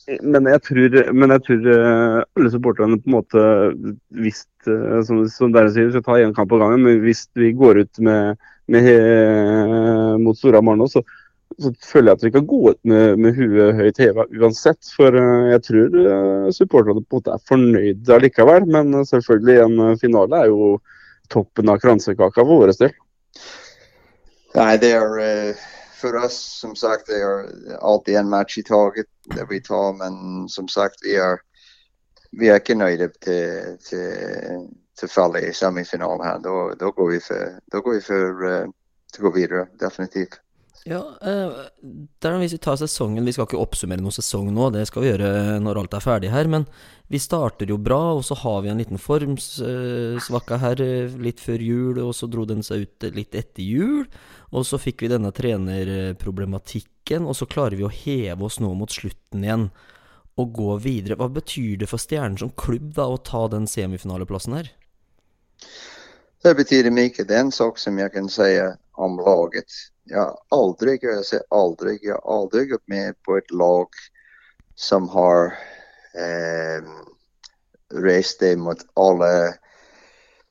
men 0.07 0.47
jeg, 0.47 0.63
tror, 0.63 0.97
men 1.19 1.35
jeg 1.35 1.43
tror 1.49 1.69
alle 1.77 2.51
supporterne 2.53 2.99
på 3.03 3.11
en 3.11 3.17
måte 3.17 3.45
visst, 4.23 4.51
som, 5.09 5.25
som 5.31 5.55
dere 5.55 5.73
sier, 5.75 5.91
skal 5.91 6.05
ta 6.07 6.19
én 6.23 6.35
kamp 6.37 6.55
av 6.55 6.63
gangen. 6.63 6.85
Men 6.87 7.01
hvis 7.03 7.25
vi 7.39 7.51
går 7.57 7.83
ut 7.83 8.03
med, 8.07 8.43
med, 8.71 8.87
mot 10.23 10.39
Storhamar 10.39 10.79
nå, 10.79 10.87
så, 10.93 11.03
så 11.59 11.73
føler 11.83 12.13
jeg 12.13 12.19
at 12.19 12.25
vi 12.27 12.33
kan 12.37 12.49
gå 12.49 12.61
ut 12.71 12.81
med, 12.89 13.19
med 13.23 13.39
huet 13.39 13.79
høyt 13.79 14.01
heva 14.03 14.27
uansett. 14.39 14.91
For 14.95 15.15
uh, 15.15 15.51
jeg 15.53 15.63
tror 15.69 15.99
uh, 15.99 16.49
supporterne 16.55 17.03
på 17.03 17.19
en 17.19 17.21
måte 17.21 17.35
er 17.35 17.47
fornøyd 17.51 18.11
allikevel. 18.19 18.67
Men 18.71 18.95
uh, 18.95 19.07
selvfølgelig, 19.09 19.59
en 19.65 20.03
finale 20.03 20.43
er 20.43 20.53
jo 20.53 20.77
toppen 21.33 21.73
av 21.73 21.81
kransekaka 21.83 22.45
for 22.45 22.67
vår 22.67 22.77
del. 22.79 22.95
Nei, 24.57 24.75
det 24.81 24.95
er 24.97 25.57
for 26.01 26.17
oss, 26.21 26.39
som 26.61 26.77
sagt, 26.77 27.11
det 27.11 27.21
er 27.21 27.77
alltid 27.81 28.21
en 28.21 28.33
match 28.33 28.59
i 28.59 28.65
taget 28.67 29.09
det 29.35 29.47
vi 29.51 29.61
tar. 29.65 29.93
Men 29.99 30.49
som 30.53 30.69
sagt, 30.69 31.05
vi 31.05 31.17
er, 31.21 31.41
vi 32.37 32.51
er 32.51 32.61
ikke 32.61 32.79
nøyde 32.79 33.11
til, 33.25 33.77
til, 33.87 34.67
til 34.99 35.13
fallet 35.13 35.49
i 35.49 35.55
semifinalen 35.57 36.27
her. 36.27 36.43
Da, 36.45 36.57
da, 36.81 36.91
går 36.91 37.15
vi 37.15 37.23
for, 37.29 37.61
da 37.73 37.85
går 37.85 37.99
vi 37.99 38.03
for 38.09 38.51
til 39.13 39.25
å 39.25 39.31
gå 39.31 39.39
videre, 39.39 39.69
definitivt. 39.81 40.41
Ja, 40.87 41.01
eh, 41.19 41.65
der 42.23 42.37
hvis 42.39 42.53
vi 42.55 42.61
tar 42.63 42.77
sesongen 42.79 43.27
Vi 43.27 43.33
skal 43.35 43.49
ikke 43.49 43.59
oppsummere 43.59 43.99
noen 43.99 44.15
sesong 44.15 44.53
nå, 44.55 44.69
det 44.71 44.85
skal 44.87 45.03
vi 45.03 45.09
gjøre 45.09 45.57
når 45.59 45.81
alt 45.81 45.97
er 45.99 46.05
ferdig 46.05 46.31
her. 46.31 46.47
Men 46.53 46.69
vi 47.11 47.19
starter 47.23 47.71
jo 47.71 47.79
bra, 47.83 48.15
og 48.15 48.23
så 48.27 48.37
har 48.39 48.63
vi 48.63 48.71
en 48.71 48.79
liten 48.79 49.03
formsvakke 49.03 50.61
her 50.63 50.83
eh, 50.85 51.19
litt 51.23 51.43
før 51.43 51.65
jul. 51.65 52.03
Og 52.05 52.15
så 52.15 52.31
dro 52.31 52.47
den 52.47 52.63
seg 52.67 52.87
ut 52.87 53.09
litt 53.17 53.35
etter 53.35 53.67
jul. 53.67 54.07
Og 54.55 54.67
så 54.67 54.79
fikk 54.79 55.03
vi 55.03 55.11
denne 55.11 55.33
trenerproblematikken, 55.35 57.27
og 57.27 57.37
så 57.39 57.49
klarer 57.51 57.79
vi 57.79 57.87
å 57.87 57.93
heve 57.93 58.47
oss 58.47 58.61
nå 58.63 58.73
mot 58.79 58.93
slutten 58.93 59.45
igjen. 59.45 59.69
Og 60.37 60.53
gå 60.53 60.77
videre. 60.85 61.17
Hva 61.17 61.31
betyr 61.33 61.79
det 61.81 61.89
for 61.89 62.03
Stjernen 62.03 62.37
som 62.39 62.53
klubb 62.61 62.93
da 62.99 63.09
å 63.09 63.23
ta 63.25 63.47
den 63.49 63.65
semifinaleplassen 63.71 64.59
her? 64.59 64.69
Det 66.45 66.53
betyr 66.59 66.91
mye. 66.93 67.25
Det 67.25 67.33
er 67.33 67.47
en 67.47 67.55
sak 67.55 67.81
som 67.81 67.97
jeg 67.99 68.13
kan 68.15 68.29
si 68.31 68.53
om 68.97 69.17
laget 69.21 69.73
Jeg 70.07 70.21
har 70.21 70.37
aldri, 70.55 70.99
jeg 71.03 71.25
säger 71.27 71.45
aldri, 71.51 71.97
jeg 71.99 72.15
har 72.15 72.23
aldri 72.31 72.69
gått 72.71 72.85
med 72.87 73.17
på 73.27 73.41
et 73.41 73.51
lag 73.51 73.89
som 74.79 75.09
har 75.11 75.51
eh, 76.15 76.85
reist 77.91 78.41
det 78.41 78.53
mot 78.61 78.85
alla 78.95 79.57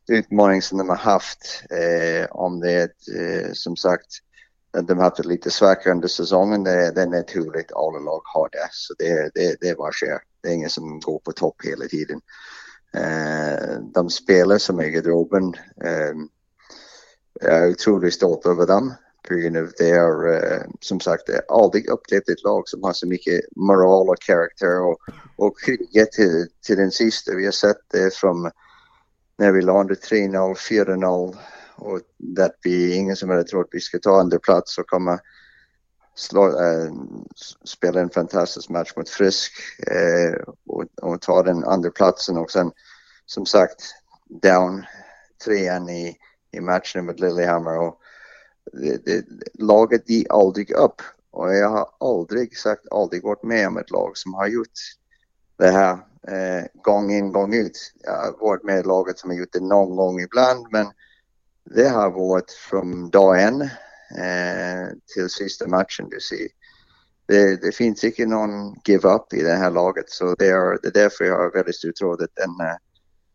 utmaningar 0.08 0.62
som 0.62 0.78
de 0.78 0.90
har 0.90 0.96
haft. 0.96 1.64
Eh, 1.70 2.32
om 2.32 2.60
det 2.60 2.72
är 2.72 2.90
eh, 3.18 3.52
som 3.54 3.76
sagt 3.76 4.22
de 4.82 4.98
har 4.98 5.04
haft 5.04 5.18
det 5.18 5.28
lite 5.28 5.52
svagare 5.52 5.92
under 5.92 6.08
säsongen. 6.08 6.64
Det, 6.64 6.92
det 6.92 7.02
är 7.02 7.08
naturligt, 7.08 7.72
alla 7.72 8.00
lag 8.00 8.22
har 8.24 8.50
det. 8.52 8.70
Så 8.72 8.94
det, 8.98 9.32
det, 9.34 9.58
det 9.62 9.78
bara 9.78 9.92
sker. 9.92 10.20
Det 10.42 10.50
är 10.50 10.54
ingen 10.54 10.70
som 10.70 11.00
går 11.00 11.20
på 11.20 11.32
topp 11.32 11.56
hela 11.64 11.86
tiden. 11.86 12.22
Eh, 12.98 13.80
de 13.94 14.10
spelar 14.10 14.58
som 14.58 14.82
i 14.82 14.90
garderoben. 14.90 15.54
Eh, 15.84 16.14
jag 17.42 17.54
är 17.54 17.70
otroligt 17.70 18.14
stolt 18.14 18.46
över 18.46 18.68
dem 18.68 18.94
pga. 19.28 19.68
det 19.78 19.90
är 19.90 20.28
uh, 20.28 20.64
som 20.80 21.00
sagt 21.00 21.30
aldrig 21.50 21.90
upplevt 21.90 22.30
ett 22.30 22.44
lag 22.44 22.70
som 22.70 22.84
har 22.84 22.94
så 22.94 23.08
mycket 23.08 23.42
moral 23.56 24.10
och 24.10 24.20
karaktär 24.20 24.82
och, 24.82 24.98
och 25.36 25.60
kriget 25.60 26.12
till, 26.12 26.48
till 26.66 26.78
den 26.78 26.92
sista. 26.92 27.36
Vi 27.36 27.46
har 27.46 27.52
sett 27.52 27.82
det 27.92 28.14
från 28.14 28.52
när 29.38 29.52
vi 29.52 29.62
lade 29.62 29.94
3-0, 29.94 30.56
4-0 30.56 31.36
och 31.76 32.00
det 32.18 32.52
vi 32.64 32.96
ingen 32.96 33.16
som 33.16 33.30
hade 33.30 33.44
trott 33.44 33.68
vi 33.72 33.80
skulle 33.80 34.02
ta 34.02 34.20
andra 34.20 34.40
plats 34.40 34.78
och 34.78 34.90
slå, 36.16 36.48
äh, 36.48 36.94
spela 37.64 38.02
en 38.02 38.10
fantastisk 38.10 38.70
match 38.70 38.94
mot 38.96 39.10
Frisk 39.10 39.54
äh, 39.88 40.42
och, 40.66 40.86
och, 41.02 41.22
ta 41.22 41.44
den 41.44 41.64
andra 41.64 41.90
platsen 41.90 42.38
och 42.38 42.52
som 43.26 43.46
sagt 43.46 43.84
down 44.42 44.86
3 45.46 45.56
i, 45.90 46.18
i 46.52 46.60
matchen 46.60 47.06
mot 47.06 47.20
Lillehammer 47.20 47.80
och 47.80 48.00
det, 48.74 49.06
det, 49.06 49.26
laget 49.54 50.08
de 50.08 50.26
aldrig 50.30 50.72
upp. 50.72 51.02
Och 51.32 51.56
jag 51.56 51.70
har 51.70 51.90
aldrig 52.00 52.58
sagt, 52.58 52.92
aldrig 52.92 53.24
varit 53.24 53.44
med 53.44 53.68
om 53.68 53.78
ett 53.78 53.92
lag 53.92 54.18
som 54.18 54.34
har 54.34 54.48
gjort 54.48 54.80
det 55.58 55.72
här 55.72 55.92
eh, 56.28 56.66
gång 56.74 57.12
in, 57.12 57.32
gång 57.32 57.54
ut. 57.54 57.94
Jag 58.04 58.12
har 58.12 58.36
varit 58.40 58.64
med 58.64 58.80
i 58.80 58.84
laget 58.84 59.20
som 59.20 59.30
har 59.30 59.38
gjort 59.38 59.54
det 59.54 59.64
någon 59.64 59.96
gång 59.96 60.22
ibland, 60.22 60.68
men 60.72 60.88
det 61.76 61.90
har 61.90 62.12
varit 62.12 62.52
från 62.52 63.10
dag 63.10 63.42
en 63.42 63.62
eh, 63.62 64.88
till 65.14 65.30
sista 65.30 65.68
matchen. 65.68 66.10
Du 66.10 66.20
ser. 66.20 66.48
Det, 67.28 67.62
det 67.62 67.72
finns 67.72 68.04
inte 68.04 68.26
någon 68.26 68.76
give 68.86 69.10
up 69.10 69.34
i 69.34 69.42
det 69.42 69.56
här 69.56 69.72
laget 69.72 70.10
så 70.10 70.36
det 70.36 70.48
är, 70.48 70.80
det 70.82 70.88
är 70.88 71.04
därför 71.04 71.26
jag 71.26 71.38
har 71.38 71.52
väldigt 71.52 71.76
stor 71.76 71.92
tro 71.92 72.14
att 72.14 72.20
den, 72.20 72.68
eh, 72.68 72.76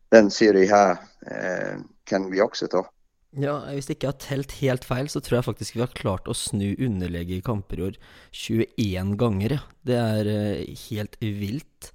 den 0.09 0.31
serien 0.31 0.69
här 0.69 0.91
eh, 1.27 1.79
kan 2.03 2.31
vi 2.31 2.41
också 2.41 2.67
ta. 2.67 2.85
Ja, 3.31 3.61
hvis 3.71 3.87
ikke 3.87 4.09
har 4.09 4.17
telt 4.19 4.51
helt 4.59 4.83
feil, 4.83 5.07
så 5.07 5.21
tror 5.23 5.37
jeg 5.37 5.47
faktisk 5.47 5.75
vi 5.75 5.83
har 5.85 5.93
klart 5.95 6.27
å 6.27 6.35
snu 6.35 6.73
underlege 6.75 7.37
i 7.37 7.43
kamper 7.43 7.79
i 7.79 7.85
år 7.85 7.99
21 8.35 9.13
ganger. 9.19 9.55
Det 9.87 9.95
er 9.95 10.27
eh, 10.27 10.73
helt 10.89 11.15
vilt. 11.23 11.93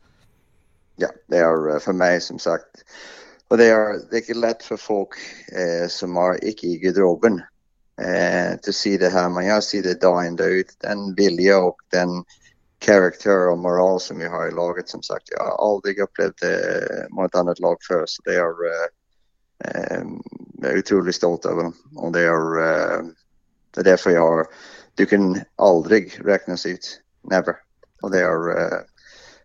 Ja, 0.96 1.08
det 1.28 1.42
er 1.44 1.78
for 1.84 1.96
meg, 1.96 2.22
som 2.24 2.38
sagt. 2.40 2.84
Og 3.48 3.58
det 3.60 3.68
er, 3.70 3.98
det 4.08 4.16
er 4.16 4.24
ikke 4.24 4.40
lett 4.40 4.64
for 4.64 4.80
folk 4.80 5.18
eh, 5.52 5.86
som 5.92 6.16
er 6.18 6.40
ikke 6.48 6.72
i 6.72 6.78
garderoben 6.82 7.38
eh, 8.02 8.56
å 8.56 8.74
si 8.74 8.96
det 8.98 9.12
her. 9.14 9.28
Men 9.30 9.46
jeg 9.46 9.66
ser 9.66 9.86
det 9.86 10.00
dag 10.02 10.22
in 10.26 10.38
dag 10.40 10.56
ut. 10.56 10.72
Den 10.82 11.12
vilje 11.18 11.58
og 11.68 11.84
den 11.94 12.18
karakter 12.82 13.50
og 13.52 13.60
moral 13.62 14.00
som 14.02 14.18
vi 14.20 14.30
har 14.32 14.48
i 14.48 14.56
laget 14.56 14.90
som 14.90 15.04
sagt. 15.04 15.30
Jeg 15.30 15.38
har 15.40 15.60
aldri 15.62 15.94
opplevd 16.02 16.40
det 16.42 16.56
mot 17.14 17.28
et 17.28 17.38
annet 17.38 17.62
lag 17.62 17.78
før, 17.86 18.06
Så 18.06 18.24
det 18.26 18.40
er 18.40 18.66
eh, 18.72 18.88
eh, 19.68 20.74
utrolig 20.80 21.08
är 21.08 21.20
stolt 21.20 21.46
over 21.46 21.62
dem. 21.62 21.76
Og 21.96 22.12
det 22.12 22.26
er, 22.26 23.04
det 23.74 23.80
er 23.80 23.90
derfor 23.92 24.10
jeg 24.10 24.20
har, 24.20 24.46
du 24.98 25.06
kan 25.06 25.44
aldrig 25.58 26.18
regnes 26.24 26.66
ut. 26.66 27.00
Never. 27.30 27.60
Og 28.02 28.12
det 28.12 28.20
er 28.20 28.86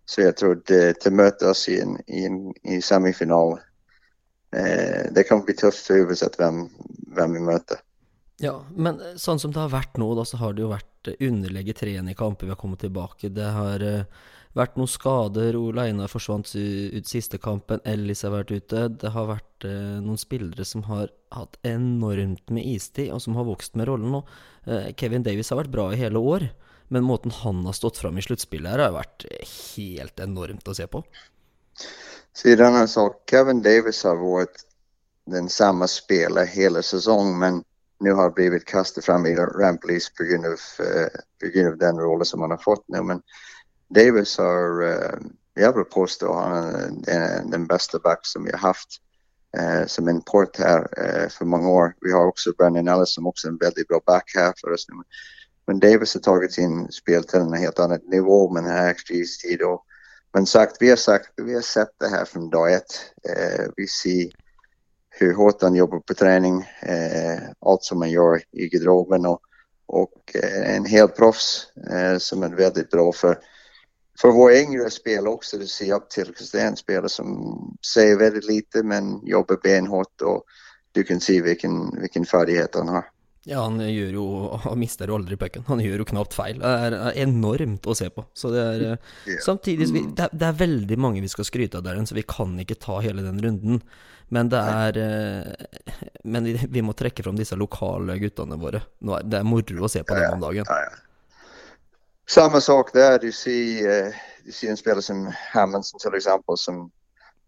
så 0.05 0.25
jeg 0.25 0.37
tror 0.39 0.59
det, 0.67 0.99
till 1.01 1.13
mötas 1.15 1.67
i 1.69 1.79
en, 1.81 1.97
i 2.07 2.25
en 2.25 2.41
i 2.63 2.81
semifinale. 2.81 3.59
eh, 4.55 5.07
det 5.11 5.23
kan 5.29 5.45
bli 5.45 5.55
tøft 5.55 5.91
uansett 5.91 6.35
hvem, 6.39 6.65
hvem 7.15 7.37
vi 7.37 7.45
møter. 7.51 7.79
Ja, 8.41 8.55
men 8.73 8.97
sånn 9.21 9.39
som 9.39 9.53
det 9.53 9.61
har 9.61 9.69
vært 9.69 9.99
nå, 10.01 10.07
da, 10.17 10.25
så 10.25 10.39
har 10.41 10.55
det 10.57 10.63
jo 10.63 10.71
vært 10.71 11.09
eh, 11.11 11.19
underlegget 11.27 11.83
tre 11.83 11.93
i 11.93 12.15
kamper 12.17 12.47
vi 12.47 12.53
har 12.55 12.59
kommet 12.59 12.81
tilbake. 12.81 13.29
Det 13.29 13.49
har 13.53 13.83
uh, 13.85 14.21
vært 14.57 14.79
noen 14.79 14.89
skader. 14.89 15.55
Ole 15.59 15.85
Einar 15.85 16.09
forsvant 16.09 16.49
ut 16.49 17.09
siste 17.09 17.37
kampen. 17.37 17.83
Ellis 17.85 18.25
har 18.25 18.33
vært 18.33 18.51
ute. 18.51 18.87
Det 18.97 19.13
har 19.13 19.29
vært 19.29 19.67
uh, 19.69 20.01
noen 20.01 20.17
spillere 20.17 20.65
som 20.65 20.87
har 20.89 21.13
hatt 21.35 21.59
enormt 21.67 22.49
med 22.49 22.65
istid, 22.65 23.11
og 23.13 23.21
som 23.21 23.37
har 23.37 23.45
vokst 23.45 23.77
med 23.77 23.91
rollen 23.91 24.17
nå. 24.17 24.23
Uh, 24.65 24.89
Kevin 24.97 25.27
Davies 25.27 25.53
har 25.53 25.61
vært 25.61 25.75
bra 25.77 25.91
i 25.93 26.01
hele 26.01 26.25
år, 26.33 26.49
men 26.91 27.03
måten 27.03 27.31
han 27.31 27.65
har 27.65 27.73
stått 27.73 27.97
fram 27.97 28.17
i 28.17 28.21
sluttspillet 28.21 28.71
her, 28.71 28.79
har 28.83 28.95
vært 28.95 29.23
helt 29.75 30.19
enormt 30.19 30.67
å 30.67 30.75
se 30.75 30.87
på. 30.91 30.99
Siden 32.35 32.75
han 32.75 32.87
sa 32.91 33.05
Kevin 33.31 33.61
Davis 33.63 34.03
har 34.03 34.19
vært 34.19 34.65
den 35.31 35.47
samme 35.49 35.87
spiller 35.87 36.49
hele 36.51 36.83
sesongen, 36.83 37.37
men 37.39 37.61
nå 38.03 38.15
har 38.17 38.33
blitt 38.35 38.65
kastet 38.67 39.05
fram 39.05 39.25
i 39.25 39.33
grund 39.37 40.49
av, 40.49 40.59
uh, 40.83 41.77
den 41.79 41.99
rollen 41.99 42.25
som 42.25 42.43
han 42.43 42.51
har 42.51 42.59
fått 42.59 42.83
nå. 42.91 43.03
Men 43.03 43.23
Davis 43.95 44.37
har, 44.37 44.83
uh, 44.83 45.29
Jeg 45.55 45.75
vil 45.75 45.83
påstå, 45.83 46.33
han 46.33 46.53
er 46.55 46.91
den, 47.07 47.51
den 47.51 47.67
beste 47.67 47.99
back 47.99 48.25
som 48.25 48.43
vi 48.43 48.51
har 48.51 48.63
haft 48.63 49.01
uh, 49.57 49.85
som 49.87 50.09
import 50.09 50.57
her 50.57 50.87
uh, 50.99 51.27
for 51.29 51.45
mange 51.45 51.67
år. 51.67 51.93
Vi 52.01 52.11
har 52.11 52.27
også 52.27 52.53
Brandon 52.57 52.87
Ellis 52.87 53.15
som 53.15 53.27
også 53.27 53.47
er 53.47 53.51
en 53.51 53.63
veldig 53.63 53.85
bra 53.89 53.99
back 54.07 54.31
her 54.35 54.53
for 54.61 54.75
oss 54.75 54.87
nu. 54.89 55.03
Men 55.71 55.79
Davis 55.79 56.13
har 56.13 56.21
tagit 56.21 56.53
sin 56.53 56.91
spel 56.91 57.23
till 57.23 57.39
en 57.39 57.53
helt 57.53 57.79
annan 57.79 57.99
nivå 58.03 58.53
med 58.53 58.63
den 58.63 58.71
här 58.71 58.95
men 60.33 60.45
sagt, 60.45 60.77
vi 60.79 60.89
har 60.89 60.95
sagt, 60.95 61.29
vi 61.35 61.53
har 61.53 61.61
sett 61.61 61.99
det 61.99 62.07
här 62.07 62.25
från 62.25 62.49
dag 62.49 62.73
ett. 62.73 63.13
Eh, 63.29 63.65
vi 63.75 63.87
ser 63.87 64.29
hur 65.09 65.33
hårt 65.33 65.61
han 65.61 65.75
jobbar 65.75 65.99
på 65.99 66.13
träning, 66.13 66.67
eh, 66.81 67.39
allt 67.59 67.83
som 67.83 67.99
man 67.99 68.11
gör 68.11 68.41
i 68.51 68.67
garderoben 68.67 69.25
och, 69.25 69.41
och 69.85 70.35
eh, 70.35 70.75
en 70.75 70.85
hel 70.85 71.07
proffs 71.07 71.67
eh, 71.91 72.17
som 72.17 72.43
är 72.43 72.49
väldigt 72.49 72.89
bra 72.89 73.11
för, 73.11 73.39
för 74.21 74.31
våra 74.31 74.55
yngre 74.57 74.89
spelare 74.89 75.33
också 75.33 75.57
Du 75.57 75.67
ser 75.67 75.93
upp 75.93 76.09
till. 76.09 76.33
Det 76.51 76.59
är 76.59 76.67
en 76.67 76.77
spelare 76.77 77.09
som 77.09 77.77
säger 77.93 78.17
väldigt 78.17 78.45
lite 78.45 78.83
men 78.83 79.25
jobbar 79.25 79.59
benhårt 79.63 80.21
och 80.21 80.43
du 80.91 81.03
kan 81.03 81.19
se 81.19 81.41
vilken, 81.41 82.01
vilken 82.01 82.25
färdighet 82.25 82.75
han 82.75 82.87
har. 82.87 83.05
Ja, 83.43 83.63
han 83.63 83.79
gjør 83.81 84.13
jo 84.13 84.25
Han 84.67 84.77
mister 84.77 85.09
jo 85.09 85.17
aldri 85.17 85.37
pucken. 85.39 85.63
Han 85.65 85.81
gjør 85.81 86.03
jo 86.03 86.07
knapt 86.11 86.35
feil. 86.37 86.59
Det 86.61 86.71
er 86.85 87.17
enormt 87.23 87.87
å 87.89 87.95
se 87.97 88.11
på. 88.13 88.25
Så 88.37 88.51
det 88.53 88.61
er 88.61 88.83
yeah. 88.85 89.41
Samtidig 89.41 89.89
vi, 89.89 90.03
det, 90.05 90.27
er, 90.27 90.35
det, 90.35 90.47
er, 90.51 90.59
veldig 90.59 90.97
mange 91.01 91.23
vi 91.23 91.31
skal 91.31 91.47
skryte 91.47 91.81
av 91.81 91.87
der, 91.87 91.97
så 92.05 92.17
vi 92.17 92.25
kan 92.27 92.53
ikke 92.61 92.77
ta 92.81 92.99
hele 93.01 93.25
den 93.25 93.41
runden. 93.41 93.81
Men 94.31 94.51
det 94.51 94.61
er 94.61 94.99
Men 96.23 96.45
vi, 96.47 96.53
vi 96.69 96.85
må 96.85 96.93
trekke 96.93 97.25
fram 97.25 97.39
disse 97.39 97.57
lokale 97.57 98.19
guttene 98.21 98.59
våre. 98.61 98.83
Det 99.01 99.41
er 99.41 99.47
moro 99.47 99.87
å 99.87 99.91
se 99.91 100.05
på 100.05 100.17
dem 100.17 100.37
om 100.37 100.45
dagen. 100.45 100.69
Ja, 100.69 100.83
ja. 100.85 101.47
Samme 102.29 102.61
sak 102.61 102.93
der. 102.93 103.17
Du 103.19 103.31
ser, 103.35 104.13
du 104.45 104.53
ser 104.55 104.71
en 104.71 104.79
spiller 104.79 105.03
som 105.03 105.25
Hammondsen 105.51 105.99
f.eks., 105.99 106.21
exempel, 106.21 106.57
som 106.57 106.85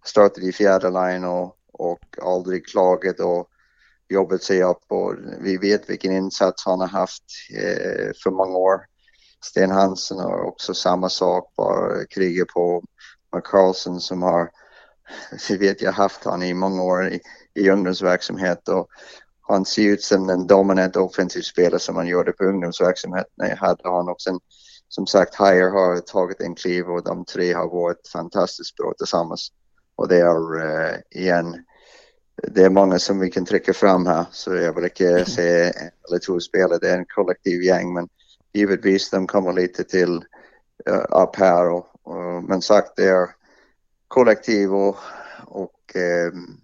startet 0.04 0.44
i 0.44 0.52
fjerde 0.52 0.90
line 0.92 1.30
og, 1.30 1.54
og 1.80 2.18
aldri 2.20 2.60
klaget. 2.66 3.20
och 3.20 3.53
jobbat 4.10 4.44
sig 4.44 4.64
upp 4.64 4.84
och 4.88 5.16
vi 5.40 5.58
vet 5.58 5.90
vilken 5.90 6.12
insats 6.12 6.66
han 6.66 6.80
har 6.80 6.88
haft 6.88 7.24
eh, 7.58 8.12
för 8.24 8.32
många 8.32 8.58
år. 8.58 8.86
Sten 9.44 9.72
Hansen 9.72 10.20
har 10.20 10.44
också 10.44 10.74
samma 10.74 11.10
sak, 11.10 11.54
bara 11.58 12.06
kriget 12.06 12.48
på 12.48 12.84
Carlsen 13.44 14.00
som 14.00 14.24
har, 14.24 14.50
vi 15.50 15.58
vet 15.58 15.82
jag 15.82 15.92
haft 15.92 16.24
han 16.24 16.44
i 16.44 16.54
många 16.54 16.84
år 16.84 17.08
i, 17.08 17.22
i 17.54 17.70
ungdomsverksamhet 17.70 18.70
och 18.70 18.88
han 19.48 19.66
ser 19.66 19.90
ut 19.90 20.04
som 20.04 20.28
den 20.28 20.48
dominant 20.48 20.96
offensiv 20.96 21.42
spelare 21.42 21.80
som 21.80 21.96
han 21.96 22.08
gjorde 22.08 22.32
på 22.32 22.44
ungdomsverksamhet 22.44 23.28
när 23.36 23.50
jag 23.50 23.58
hade 23.58 23.90
honom. 23.90 24.16
Sen, 24.18 24.40
som 24.88 25.08
sagt, 25.08 25.36
Hire 25.36 25.70
har 25.70 26.00
tagit 26.00 26.42
en 26.42 26.56
kliv 26.56 26.86
och 26.86 27.04
de 27.04 27.26
tre 27.26 27.54
har 27.54 27.70
varit 27.70 28.08
fantastiskt 28.08 28.76
bra 28.76 28.94
tillsammans. 28.98 29.52
Och 29.96 30.08
det 30.08 30.20
är 30.20 30.56
uh, 30.56 30.96
igen 31.12 31.66
det 32.42 32.66
er 32.66 32.70
mange 32.70 33.00
som 33.00 33.20
vi 33.20 33.30
kan 33.30 33.46
trekke 33.46 33.74
fram 33.74 34.06
her. 34.06 34.26
så 34.32 34.56
jeg 34.56 34.76
vil 34.76 34.90
ikke 34.90 35.26
se 35.30 35.48
en 35.70 35.92
eller 36.08 36.20
to 36.20 36.40
spelare, 36.40 36.80
det 36.82 36.90
er 36.90 37.02
en 37.02 37.14
kollektiv 37.16 37.62
gjeng. 37.62 37.94
men 37.94 38.10
givetvis 38.54 39.10
de 39.10 39.28
kommer 39.28 39.54
lite 39.54 39.84
til 39.84 40.18
uh, 40.90 41.06
opp 41.10 41.36
her. 41.36 41.70
Og, 41.70 41.88
og, 42.04 42.44
men 42.44 42.62
sagt 42.62 42.98
det 42.98 43.10
er 43.10 43.34
kollektiv 44.08 44.74
Og, 44.74 44.98
og 45.48 45.96
um, 45.96 46.60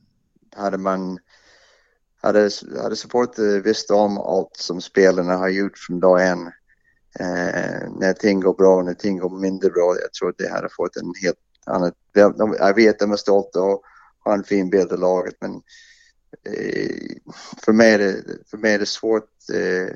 hadde 0.56 0.78
man 0.78 1.18
hadde, 2.24 2.50
hadde 2.82 2.96
support 2.96 3.38
visst 3.64 3.92
om 3.92 4.18
alt 4.18 4.58
som 4.58 4.82
spillerne 4.82 5.38
har 5.38 5.50
gjort 5.50 5.78
fra 5.78 5.96
dag 5.96 6.32
en 6.32 6.48
uh, 7.20 7.84
når 8.00 8.18
ting 8.20 8.42
går 8.42 8.54
bra 8.54 8.76
og 8.80 8.86
når 8.86 8.94
ting 8.94 9.20
går 9.20 9.30
mindre 9.30 9.70
bra 9.70 9.94
jeg 10.02 10.12
tror 10.20 10.34
de 10.38 10.50
hade 10.50 10.70
fått 10.76 10.98
en 10.98 11.14
helt 11.24 11.40
annen 11.68 11.94
Jeg 12.60 12.76
vet 12.76 13.00
de 13.00 13.12
er 13.12 13.18
stolte. 13.18 13.60
och 13.60 13.84
har 14.20 14.34
en 14.34 14.44
fin 14.44 14.70
bild 14.70 14.92
av 14.92 15.00
laget. 15.00 15.36
Men 15.42 15.54
eh, 16.46 17.18
för, 17.66 17.74
mig 17.74 17.94
är 17.94 18.00
det, 18.00 18.24
för 18.50 18.58
mig 18.58 18.74
är 18.74 18.80
det 18.80 18.86
svårt 18.86 19.30
eh, 19.54 19.96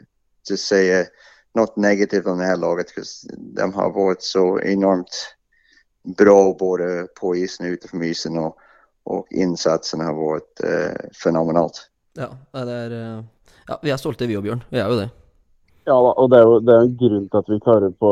att 0.53 0.59
säga 0.59 1.05
något 1.53 1.77
negativt 1.77 2.25
om 2.25 2.37
det 2.37 2.45
här 2.45 2.57
laget. 2.57 2.91
För 2.91 3.03
de 3.37 3.73
har 3.73 3.91
varit 3.91 4.21
så 4.21 4.61
enormt 4.61 5.35
bra 6.17 6.55
både 6.59 7.07
på 7.19 7.35
isen 7.35 7.65
och 7.65 7.71
utanför 7.71 8.03
isen 8.03 8.37
och, 8.37 8.57
och 9.03 9.27
insatserna 9.31 10.03
har 10.03 10.13
varit 10.13 10.63
eh, 10.63 11.09
fenomenalt. 11.23 11.89
Ja, 12.13 12.29
det 12.51 12.73
er, 12.73 12.91
eh, 12.91 13.23
ja, 13.67 13.79
vi 13.81 13.89
er 13.89 13.97
stolte 13.97 14.27
vi 14.29 14.37
og 14.37 14.43
Bjørn. 14.45 14.63
Vi 14.69 14.77
er 14.77 14.89
jo 14.91 14.99
det. 14.99 15.09
Ja, 15.87 15.95
og 15.97 16.29
det 16.31 16.39
er 16.39 16.43
jo 16.45 16.59
det 16.61 16.73
er 16.75 16.85
en 16.85 16.97
grunn 16.99 17.25
til 17.29 17.39
at 17.39 17.49
vi 17.49 17.59
klarer 17.63 17.95
på, 17.99 18.11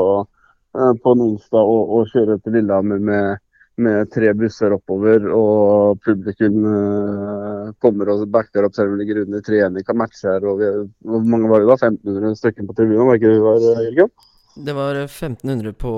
eh, 0.78 0.94
på 1.04 1.14
en 1.14 1.26
onsdag 1.28 1.74
å 1.96 2.02
kjøre 2.10 2.40
til 2.42 2.58
Lillehammer 2.58 3.00
med 3.00 3.44
med 3.84 4.10
tre 4.14 4.32
busser 4.38 4.74
oppover, 4.76 5.28
og 5.36 6.02
publikum 6.06 6.66
uh, 6.66 7.72
kommer 7.84 8.14
og 8.14 8.26
backer 8.32 8.68
opp 8.68 8.76
selv 8.78 8.94
om 8.94 8.98
de 9.00 9.04
ligger 9.04 9.24
under 9.26 9.44
3-1 9.46 9.80
i 9.82 9.98
matcher. 10.02 10.48
Og 10.50 10.62
vi, 10.62 10.74
hvor 11.08 11.24
mange 11.34 11.50
var 11.52 11.64
det 11.64 11.72
da? 11.72 11.78
1500 11.92 12.42
stykker 12.42 12.70
på 12.70 12.78
tribunen, 12.78 13.08
var 13.10 13.20
ikke 13.20 13.34
det 13.34 13.42
var, 13.46 13.66
Jørgen? 13.88 14.14
Det 14.56 14.74
var 14.76 14.96
1500 14.96 15.74
på 15.80 15.92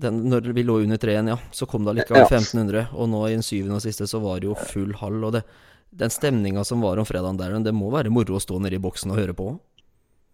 den, 0.00 0.20
Når 0.30 0.52
vi 0.54 0.62
lå 0.62 0.80
under 0.84 0.96
3-1, 0.96 1.32
ja. 1.32 1.38
Så 1.50 1.66
kom 1.66 1.84
det 1.84 1.96
allikevel 1.96 2.22
ja. 2.22 2.28
1500. 2.28 2.86
Og 2.94 3.10
nå 3.10 3.24
i 3.26 3.34
den 3.34 3.42
syvende 3.46 3.80
og 3.80 3.84
siste 3.84 4.06
så 4.06 4.22
var 4.22 4.38
det 4.40 4.50
jo 4.50 4.54
full 4.54 4.94
hall. 5.00 5.18
Og 5.26 5.34
det, 5.34 5.42
den 5.90 6.12
stemninga 6.14 6.64
som 6.64 6.84
var 6.84 7.00
om 7.02 7.08
fredagen 7.08 7.40
der, 7.40 7.58
det 7.64 7.74
må 7.74 7.90
være 7.90 8.12
moro 8.14 8.38
å 8.38 8.42
stå 8.42 8.60
nede 8.62 8.78
i 8.78 8.82
boksen 8.82 9.10
og 9.10 9.18
høre 9.18 9.34
på? 9.34 9.50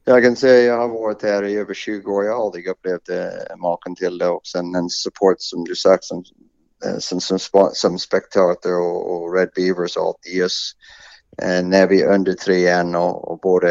Jag 0.09 0.23
kan 0.23 0.37
säga 0.37 0.63
jag 0.63 0.79
har 0.79 0.89
varit 0.89 1.23
här 1.23 1.45
i 1.45 1.57
över 1.57 1.75
20 1.75 2.13
år. 2.13 2.25
Jag 2.25 2.37
har 2.37 2.45
aldrig 2.45 2.67
upplevt 2.69 3.09
eh, 3.09 3.57
maken 3.57 3.97
till 3.97 4.19
det. 4.19 4.29
Och 4.29 4.47
sen 4.47 4.75
en 4.75 4.91
support 4.91 5.37
som 5.39 5.65
du 5.65 5.75
sagt 5.75 6.05
som, 6.05 6.25
eh, 6.85 6.99
som, 6.99 7.21
som, 7.21 7.39
som 7.73 7.99
spektator 7.99 8.81
och, 8.81 9.13
och, 9.13 9.35
Red 9.35 9.49
Beavers 9.57 9.97
og 9.97 10.15
i 10.35 10.43
oss. 10.43 10.73
Når 11.43 11.63
när 11.63 11.87
vi 11.87 12.03
är 12.03 12.15
under 12.15 12.33
3-1 12.33 12.97
och, 12.97 13.31
och 13.31 13.39
både 13.39 13.69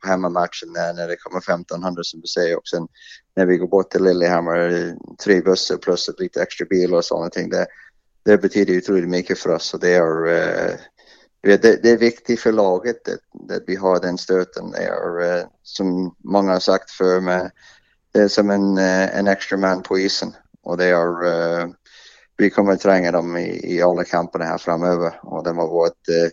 på 0.00 0.08
hemmamatchen 0.08 0.72
när, 0.72 0.92
när 0.92 1.08
det 1.08 1.16
kommer 1.16 1.38
1500 1.38 2.02
som 2.04 2.20
du 2.20 2.26
säger 2.26 2.56
och 2.56 2.68
sen 2.68 2.88
när 3.36 3.46
vi 3.46 3.56
går 3.56 3.68
bort 3.68 3.90
till 3.90 4.04
Lillehammer, 4.04 4.94
tre 5.24 5.40
bussar 5.40 5.76
plus 5.76 6.10
lite 6.18 6.42
extra 6.42 6.66
bilar 6.66 6.98
och 6.98 7.04
sådana 7.04 7.30
ting. 7.30 7.50
Det, 7.50 7.66
det 8.24 8.38
betyder 8.38 8.78
otroligt 8.78 9.08
mycket 9.08 9.38
för 9.38 9.50
oss 9.50 9.74
och 9.74 9.80
det 9.80 9.94
är 9.94 10.30
det, 11.46 11.82
det, 11.82 11.90
er 11.90 11.98
viktig 11.98 12.38
for 12.40 12.52
laget 12.52 13.08
at, 13.08 13.22
vi 13.66 13.76
har 13.76 14.00
den 14.00 14.18
støten 14.18 14.70
Det 14.70 14.82
är, 14.84 15.40
uh, 15.42 15.46
som 15.62 16.14
mange 16.24 16.52
har 16.52 16.60
sagt 16.60 16.90
før, 16.90 17.20
med, 17.20 17.50
det 18.14 18.22
er 18.22 18.28
som 18.28 18.50
en, 18.50 18.78
uh, 18.78 19.18
en 19.18 19.28
extra 19.28 19.56
man 19.56 19.82
på 19.82 19.98
isen. 19.98 20.34
Og 20.64 20.78
det 20.78 20.90
er 20.90 21.22
uh, 21.22 21.70
vi 22.36 22.50
kommer 22.50 22.76
tränga 22.76 23.12
dem 23.12 23.36
i, 23.36 23.76
i 23.76 23.82
alle 23.82 24.04
kampene 24.04 24.44
her 24.44 24.58
framover. 24.58 25.20
Og 25.22 25.46
har 25.46 25.54
varit, 25.54 26.32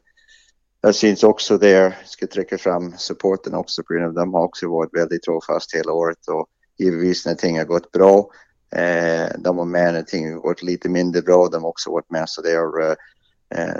jeg 0.83 0.95
syns 0.95 1.23
också 1.23 1.57
där, 1.57 1.95
skal 2.05 2.27
trekke 2.27 2.57
fram 2.57 2.93
supporten 2.97 3.55
også, 3.55 3.81
av 3.81 4.13
de 4.13 4.33
har 4.33 4.43
også 4.43 4.67
vært 4.67 4.97
veldig 4.97 5.21
trofast 5.23 5.75
hele 5.75 5.91
året. 5.91 6.27
og 6.27 6.47
givetvis 6.77 7.25
når 7.25 7.33
ting 7.33 7.57
har 7.57 7.65
gått 7.65 7.91
bra, 7.91 8.25
de 9.37 9.55
har 9.57 9.65
med 9.65 9.93
når 9.93 10.01
ting 10.01 10.27
har 10.33 10.41
gått 10.41 10.63
litt 10.63 10.85
mindre 10.85 11.21
bra, 11.21 11.47
de 11.47 11.61
har 11.61 11.69
også 11.69 11.93
vært 11.93 12.11
med. 12.11 12.27
Så 12.27 12.41
det 12.41 12.51
er 12.51 12.67
Eh, 12.83 12.95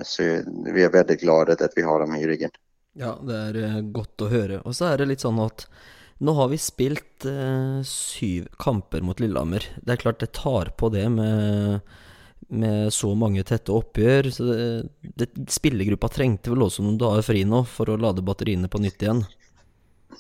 så 0.06 0.26
vi 0.46 0.84
er 0.86 0.94
veldig 0.94 1.18
glade 1.22 1.58
at 1.58 1.76
vi 1.78 1.86
har 1.88 2.04
dem 2.04 2.16
i 2.18 2.28
ryggen. 2.30 2.54
Ja, 2.94 3.16
det 3.26 3.34
er 3.50 3.60
eh, 3.64 3.82
godt 3.94 4.22
å 4.22 4.30
høre. 4.30 4.62
Og 4.68 4.78
så 4.78 4.92
er 4.92 5.02
det 5.02 5.10
litt 5.10 5.26
sånn 5.26 5.42
at 5.42 5.66
nå 6.24 6.36
har 6.38 6.52
vi 6.52 6.60
spilt 6.62 7.26
eh, 7.26 7.82
syv 7.88 8.52
kamper 8.62 9.02
mot 9.06 9.20
Lillehammer. 9.20 9.66
Det 9.82 9.96
er 9.96 10.04
klart 10.04 10.22
det 10.22 10.34
tar 10.38 10.70
på 10.78 10.92
det 10.94 11.08
med, 11.12 11.82
med 12.54 12.94
så 12.94 13.16
mange 13.18 13.44
tette 13.50 13.74
oppgjør. 13.74 14.30
Så 14.36 14.48
det, 14.52 14.68
det, 15.02 15.32
spillergruppa 15.52 16.12
trengte 16.14 16.54
vel 16.54 16.68
også 16.68 16.86
noen 16.86 17.02
dager 17.02 17.26
fri 17.26 17.44
nå 17.50 17.64
for 17.70 17.90
å 17.90 18.00
lade 18.00 18.26
batteriene 18.26 18.70
på 18.70 18.82
nytt 18.84 19.06
igjen? 19.08 19.26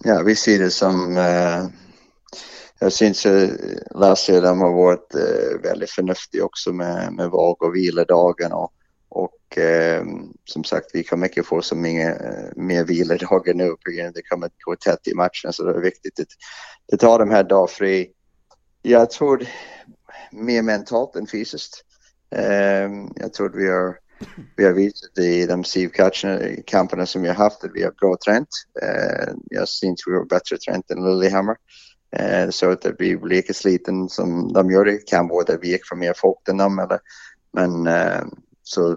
Ja, 0.03 0.17
vi 0.25 0.33
sier 0.35 0.65
det 0.65 0.73
som 0.73 1.13
eh, 1.13 1.67
Jeg 2.81 2.95
syns 2.95 3.21
Lasse 4.01 4.39
de 4.41 4.49
har 4.49 4.73
vært 4.73 5.13
eh, 5.13 5.59
veldig 5.61 5.91
fornuftige 5.91 6.49
også 6.49 6.73
med, 6.73 7.13
med 7.19 7.29
valg 7.31 7.61
og 7.61 7.77
hviledagen. 7.77 8.57
og 8.57 8.73
Och 9.15 9.57
eh, 9.57 10.03
som 10.45 10.63
sagt, 10.63 10.85
vi 10.93 11.03
kommer 11.03 11.27
inte 11.27 11.43
få 11.43 11.61
så 11.61 11.75
mycket 11.75 12.21
eh, 12.21 12.49
mer 12.55 12.83
vilodagar 12.83 13.53
nu 13.53 13.69
på 13.69 13.91
grund 13.91 14.07
av 14.07 14.13
det 14.13 14.21
kommer 14.21 14.45
att 14.45 14.61
gå 14.65 14.75
tätt 14.75 15.07
i 15.07 15.13
matchen. 15.13 15.53
Så 15.53 15.63
det 15.63 15.77
är 15.77 15.81
viktigt 15.81 16.19
att, 16.19 16.27
att 16.93 16.99
ta 16.99 17.17
de 17.17 17.29
här 17.29 17.43
dagarna 17.43 17.67
fri. 17.67 18.11
Jag 18.81 19.11
tror 19.11 19.45
mer 20.31 20.61
mentalt 20.61 21.15
än 21.15 21.27
fysiskt. 21.27 21.83
Eh, 22.35 22.89
jag 23.15 23.33
tror 23.33 23.49
vi 23.49 23.69
har, 23.69 23.97
vi 24.57 24.65
har 24.65 24.73
visat 24.73 25.17
i 25.17 25.45
de 25.45 25.63
SIV-kamperna 25.63 27.05
som 27.05 27.21
vi 27.21 27.27
har 27.27 27.35
haft 27.35 27.63
att 27.63 27.71
vi 27.73 27.83
har 27.83 27.91
bra 27.91 28.17
trend. 28.25 28.47
Eh, 28.81 29.33
jag 29.45 29.69
syns 29.69 30.03
vi 30.07 30.13
har 30.13 30.25
bättre 30.25 30.57
trend 30.57 30.83
än 30.89 31.03
Lillehammer. 31.03 31.55
Eh, 32.15 32.49
så 32.49 32.71
att 32.71 32.85
vi 32.99 33.17
blir 33.17 33.35
lika 33.35 33.53
sliten 33.53 34.09
som 34.09 34.53
de 34.53 34.71
gör. 34.71 34.85
Det 34.85 35.07
kan 35.07 35.27
vara 35.27 35.53
att 35.53 35.59
vi 35.63 35.71
gick 35.71 35.87
för 35.87 35.95
mer 35.95 36.13
folk 36.17 36.49
än 36.49 36.57
dem. 36.57 36.79
Eller, 36.79 36.99
men 37.53 37.87
eh, 37.87 38.23
så 38.63 38.93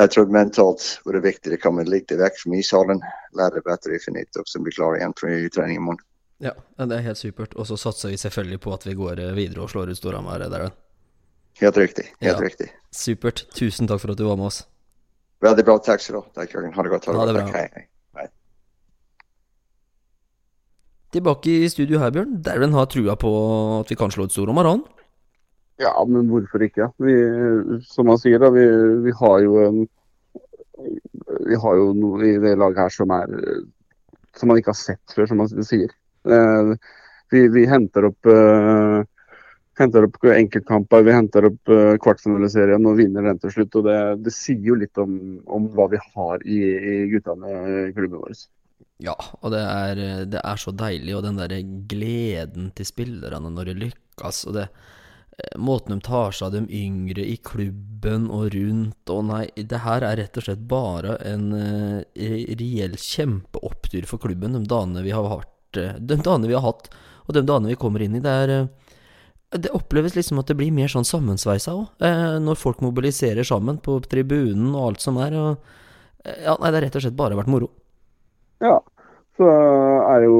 jeg 0.00 0.10
tror 0.14 0.30
mentalt 0.32 0.84
var 1.04 1.18
det 1.18 1.20
viktig. 1.26 1.50
Det 1.52 1.60
kommer 1.60 1.88
litt 1.88 2.12
vekk 2.12 2.38
fra 2.40 2.56
ishallen, 2.56 3.02
lära 3.36 3.60
bedre 3.60 3.98
för 4.00 4.40
og 4.40 4.48
så 4.48 4.62
bli 4.62 4.72
klar 4.72 4.96
igjen 4.96 5.12
for 5.18 5.48
trening 5.54 5.76
i 5.76 5.80
morgen. 5.80 6.04
Ja, 6.40 6.54
det 6.78 6.96
er 6.96 7.04
helt 7.04 7.18
supert. 7.18 7.54
Og 7.54 7.66
så 7.68 7.76
satser 7.76 8.08
vi 8.08 8.16
selvfølgelig 8.16 8.60
på 8.64 8.72
at 8.72 8.86
vi 8.86 8.94
går 8.96 9.20
eh, 9.20 9.34
videre 9.36 9.60
og 9.60 9.70
slår 9.70 9.90
ut 9.92 9.98
Storhamar 9.98 10.40
der. 10.40 10.70
Helt 11.60 11.76
riktig. 11.76 12.06
Helt 12.20 12.38
ja. 12.38 12.40
riktig. 12.40 12.70
Supert. 12.90 13.44
Tusen 13.52 13.90
takk 13.90 14.00
for 14.00 14.14
at 14.14 14.18
du 14.18 14.24
var 14.24 14.40
med 14.40 14.48
oss. 14.48 14.62
Veldig 15.44 15.64
bra. 15.68 15.76
Takk 15.84 16.00
skal 16.00 16.16
du 16.16 16.20
ha. 16.22 16.26
Takk, 16.40 16.54
Jørgen. 16.54 16.72
Ha 16.72 16.82
det 16.86 16.92
godt. 16.94 17.10
Ha 17.10 17.12
det, 17.12 17.20
ha 17.20 17.26
det 17.26 17.34
bra. 17.36 17.46
Hei, 17.58 17.68
hei. 17.76 17.86
Tilbake 21.10 21.50
i 21.50 21.68
studio 21.68 21.98
her, 21.98 22.12
Bjørn. 22.14 22.36
Darren 22.46 22.72
har 22.72 22.86
trua 22.86 23.16
på 23.18 23.30
at 23.80 23.90
vi 23.90 23.98
kan 23.98 24.12
slå 24.14 24.28
ut 24.30 24.32
Storhamar, 24.32 24.68
han? 24.70 24.84
Ja, 25.80 25.94
men 26.04 26.28
hvorfor 26.28 26.62
ikke? 26.66 26.90
Vi, 27.00 27.14
som 27.88 28.10
han 28.12 28.20
sier, 28.20 28.40
da, 28.42 28.50
vi, 28.52 28.66
vi, 29.06 29.14
har 29.16 29.36
jo 29.44 29.60
en 29.64 29.78
Vi 31.48 31.56
har 31.60 31.76
jo 31.78 31.92
noe 31.96 32.24
i 32.28 32.34
det 32.40 32.56
laget 32.60 32.82
her 32.84 32.92
som 32.94 33.12
er 33.16 33.32
som 34.36 34.50
man 34.50 34.60
ikke 34.60 34.72
har 34.72 34.78
sett 34.78 35.14
før, 35.14 35.26
som 35.26 35.42
han 35.42 35.64
sier. 35.66 35.90
Eh, 36.28 36.74
vi, 37.32 37.46
vi, 37.52 37.64
henter 37.68 38.06
opp 38.10 38.28
eh, 38.30 39.00
henter 39.80 40.06
opp 40.06 40.18
enkeltkamper, 40.28 41.04
vi 41.06 41.12
henter 41.14 41.46
opp 41.48 41.70
uh, 41.72 41.94
kvartfinaliserien 42.04 42.84
og 42.84 42.98
vinner 42.98 43.24
den 43.24 43.38
til 43.40 43.54
slutt. 43.54 43.78
og 43.80 43.86
Det, 43.86 43.98
det 44.26 44.32
sier 44.36 44.60
jo 44.66 44.76
litt 44.76 44.98
om, 45.00 45.14
om, 45.48 45.70
hva 45.72 45.86
vi 45.92 46.00
har 46.02 46.44
i, 46.44 46.58
i 46.60 46.96
guttene 47.14 47.52
i 47.88 47.94
klubben 47.96 48.20
vår. 48.20 48.34
Ja, 49.00 49.16
og 49.40 49.54
det 49.54 49.62
er, 49.64 50.02
det 50.28 50.42
er 50.44 50.60
så 50.60 50.74
deilig, 50.76 51.14
og 51.16 51.24
den 51.24 51.40
der 51.40 51.54
gleden 51.88 52.68
til 52.76 52.90
spillerne 52.90 53.52
når 53.54 53.70
de 53.70 53.78
lykkes. 53.86 54.42
og 54.50 54.58
det 54.58 54.68
måten 55.60 55.94
de 55.94 56.04
tar 56.04 56.34
seg 56.34 56.48
av 56.48 56.52
de 56.54 56.80
yngre 56.80 57.24
i 57.24 57.36
klubben 57.44 58.28
og 58.32 58.50
rundt 58.54 59.12
Og 59.12 59.24
nei, 59.28 59.44
det 59.56 59.82
her 59.84 60.04
er 60.06 60.18
rett 60.20 60.38
og 60.38 60.46
slett 60.46 60.62
bare 60.70 61.16
en 61.26 61.50
uh, 61.54 62.02
reell 62.14 62.96
kjempeopptur 63.00 64.08
for 64.08 64.22
klubben 64.22 64.56
de 64.56 64.62
dagene 64.68 65.04
vi 65.06 65.14
har 65.14 65.26
vært 65.26 65.80
uh, 65.80 65.98
De 65.98 66.18
dagene 66.20 66.50
vi 66.50 66.56
har 66.56 66.64
hatt, 66.64 66.90
og 67.26 67.36
de 67.36 67.44
dagene 67.46 67.72
vi 67.72 67.80
kommer 67.80 68.04
inn 68.04 68.16
i. 68.18 68.22
Det 68.24 68.36
er 68.44 68.54
uh, 68.54 68.94
Det 69.50 69.74
oppleves 69.76 70.16
liksom 70.18 70.40
at 70.42 70.50
det 70.50 70.58
blir 70.60 70.74
mer 70.74 70.90
sånn 70.92 71.08
sammensveisa 71.08 71.74
òg, 71.74 72.06
når 72.44 72.58
folk 72.58 72.82
mobiliserer 72.84 73.46
sammen 73.46 73.80
på 73.82 73.98
tribunen 74.06 74.74
og 74.74 74.92
alt 74.92 75.02
som 75.02 75.18
er. 75.18 75.34
Og, 75.34 75.72
ja, 76.22 76.54
nei, 76.54 76.70
det 76.70 76.76
har 76.76 76.84
rett 76.86 76.98
og 77.00 77.02
slett 77.02 77.18
bare 77.18 77.38
vært 77.38 77.50
moro. 77.50 77.70
Ja, 78.62 78.76
så 79.40 79.48
er 79.50 80.28
jo 80.28 80.36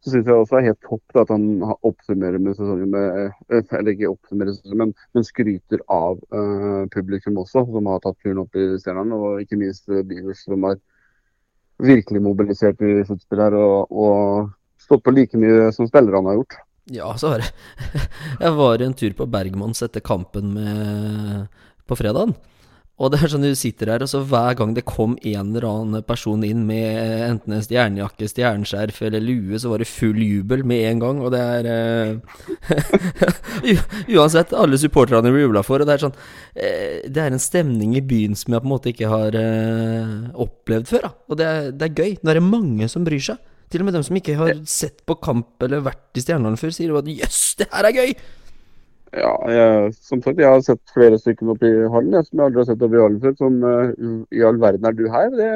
så 0.00 0.14
syns 0.14 0.28
jeg 0.28 0.32
også 0.36 0.56
det 0.56 0.60
er 0.60 0.70
helt 0.70 0.86
topp 0.86 1.18
at 1.20 1.32
han 1.32 1.42
oppsummerer 1.84 2.40
med 2.40 2.56
sesongen 2.56 2.92
med 2.94 3.18
eh, 3.52 3.74
Eller 3.76 3.92
ikke 3.92 4.12
oppsummerer 4.14 4.54
sesongen, 4.56 4.78
men, 4.80 4.94
men 5.16 5.26
skryter 5.26 5.82
av 5.92 6.16
uh, 6.32 6.86
publikum 6.94 7.36
også, 7.42 7.66
som 7.68 7.90
har 7.90 8.00
tatt 8.00 8.16
turen 8.24 8.40
opp 8.40 8.56
i 8.56 8.64
Stjernen. 8.80 9.12
Og 9.12 9.42
ikke 9.44 9.60
minst 9.60 9.92
uh, 9.92 10.00
Beavers, 10.00 10.40
som 10.46 10.64
har 10.64 10.80
virkelig 11.84 12.22
mobilisert 12.24 12.80
i 12.84 12.94
sluttspill 13.04 13.44
her 13.44 13.56
og, 13.58 13.92
og, 13.92 14.50
stått 14.80 15.04
på 15.04 15.12
like 15.12 15.36
mye 15.36 15.68
som 15.76 15.88
spillerne 15.88 16.32
har 16.32 16.40
gjort. 16.40 16.56
Ja, 16.90 17.10
så 17.20 17.34
var 17.34 17.42
det 17.44 17.50
Jeg 18.44 18.54
var 18.56 18.82
en 18.82 18.96
tur 18.96 19.12
på 19.18 19.28
Bergmans 19.30 19.84
etter 19.84 20.00
kampen 20.04 20.54
med, 20.56 21.60
på 21.84 22.00
fredagen. 22.00 22.32
Og 23.00 23.08
det 23.08 23.22
er 23.22 23.30
sånn 23.32 23.46
du 23.46 23.54
sitter 23.56 23.94
her, 23.94 24.02
og 24.04 24.10
så 24.12 24.20
hver 24.28 24.58
gang 24.58 24.74
det 24.76 24.84
kom 24.88 25.14
en 25.16 25.54
eller 25.54 25.64
annen 25.70 26.04
person 26.04 26.42
inn 26.44 26.66
med 26.68 26.98
enten 27.24 27.54
en 27.56 27.62
stjernejakke, 27.64 28.28
stjerneskjerf 28.28 28.98
eller 29.08 29.24
lue, 29.24 29.56
så 29.60 29.72
var 29.72 29.80
det 29.80 29.88
full 29.88 30.20
jubel 30.20 30.66
med 30.68 30.84
en 30.90 31.00
gang, 31.00 31.22
og 31.24 31.32
det 31.32 31.40
er 31.40 31.68
uh, 33.64 33.86
Uansett, 34.12 34.52
alle 34.52 34.76
supporterne 34.80 35.32
blir 35.32 35.46
jubla 35.46 35.64
for, 35.64 35.80
og 35.80 35.88
det 35.88 35.96
er 35.96 36.04
sånn 36.04 36.16
uh, 36.16 36.98
Det 37.08 37.22
er 37.22 37.32
en 37.32 37.40
stemning 37.40 37.96
i 37.96 38.04
byen 38.04 38.36
som 38.36 38.52
jeg 38.52 38.60
på 38.60 38.68
en 38.68 38.74
måte 38.74 38.92
ikke 38.92 39.08
har 39.08 39.38
uh, 39.38 40.28
opplevd 40.44 40.92
før, 40.92 41.06
da. 41.08 41.12
Og 41.30 41.40
det 41.40 41.48
er, 41.48 41.70
det 41.72 41.88
er 41.88 42.02
gøy. 42.02 42.18
Nå 42.20 42.32
er 42.32 42.40
det 42.40 42.44
mange 42.44 42.90
som 42.92 43.06
bryr 43.06 43.22
seg. 43.30 43.40
Til 43.70 43.84
og 43.84 43.86
med 43.86 43.96
dem 43.96 44.04
som 44.04 44.16
ikke 44.18 44.34
har 44.34 44.52
sett 44.68 45.00
på 45.06 45.16
kamp 45.22 45.62
eller 45.62 45.84
vært 45.86 46.18
i 46.18 46.24
Stjernene 46.24 46.58
før, 46.60 46.74
sier 46.74 46.92
at 46.98 47.08
jøss, 47.08 47.40
det 47.60 47.70
her 47.70 47.88
er 47.88 47.96
gøy! 47.96 48.14
Ja, 49.16 49.32
jeg, 49.50 49.92
som 50.06 50.20
sagt, 50.22 50.38
jeg 50.38 50.46
har 50.46 50.60
sett 50.62 50.92
flere 50.94 51.18
stykker 51.18 51.50
oppi 51.50 51.66
i 51.66 51.88
hallen 51.90 52.14
jeg, 52.14 52.28
som 52.28 52.38
jeg 52.38 52.46
aldri 52.46 52.60
har 52.62 52.68
sett 52.68 52.84
oppi 52.86 52.98
i 52.98 53.02
hallen 53.02 53.22
før. 53.24 53.36
Som 53.40 53.56
uh, 53.64 54.20
i 54.30 54.44
all 54.46 54.60
verden 54.62 54.86
er 54.86 54.94
du 54.94 55.04
her? 55.10 55.32
Det, 55.34 55.48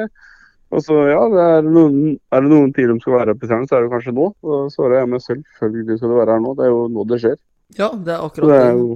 altså, 0.75 0.97
ja, 1.07 1.21
det 1.31 1.45
er, 1.53 1.69
noen, 1.77 1.99
er 2.35 2.43
det 2.43 2.51
noen 2.51 2.73
tid 2.75 2.91
de 2.91 2.97
skal 2.99 3.15
være 3.15 3.31
her 3.31 3.39
på 3.39 3.49
scenen, 3.49 3.69
så 3.69 3.77
er 3.77 3.85
det 3.85 3.93
kanskje 3.93 4.15
nå. 4.17 4.27
Og 4.43 4.55
så 4.67 4.75
svarer 4.75 4.99
jeg 4.99 5.11
meg 5.13 5.23
selvfølgelig 5.27 5.99
skal 6.01 6.11
du 6.11 6.17
være 6.19 6.35
her 6.35 6.43
nå. 6.43 6.55
Det 6.57 6.65
er 6.65 6.73
jo 6.73 6.81
nå 6.97 7.05
det 7.11 7.21
skjer. 7.23 7.37
Ja, 7.79 7.89
det 7.95 8.15
er 8.17 8.25
akkurat 8.27 8.51
det. 8.51 8.59
Er 8.65 8.81
jo, 8.81 8.89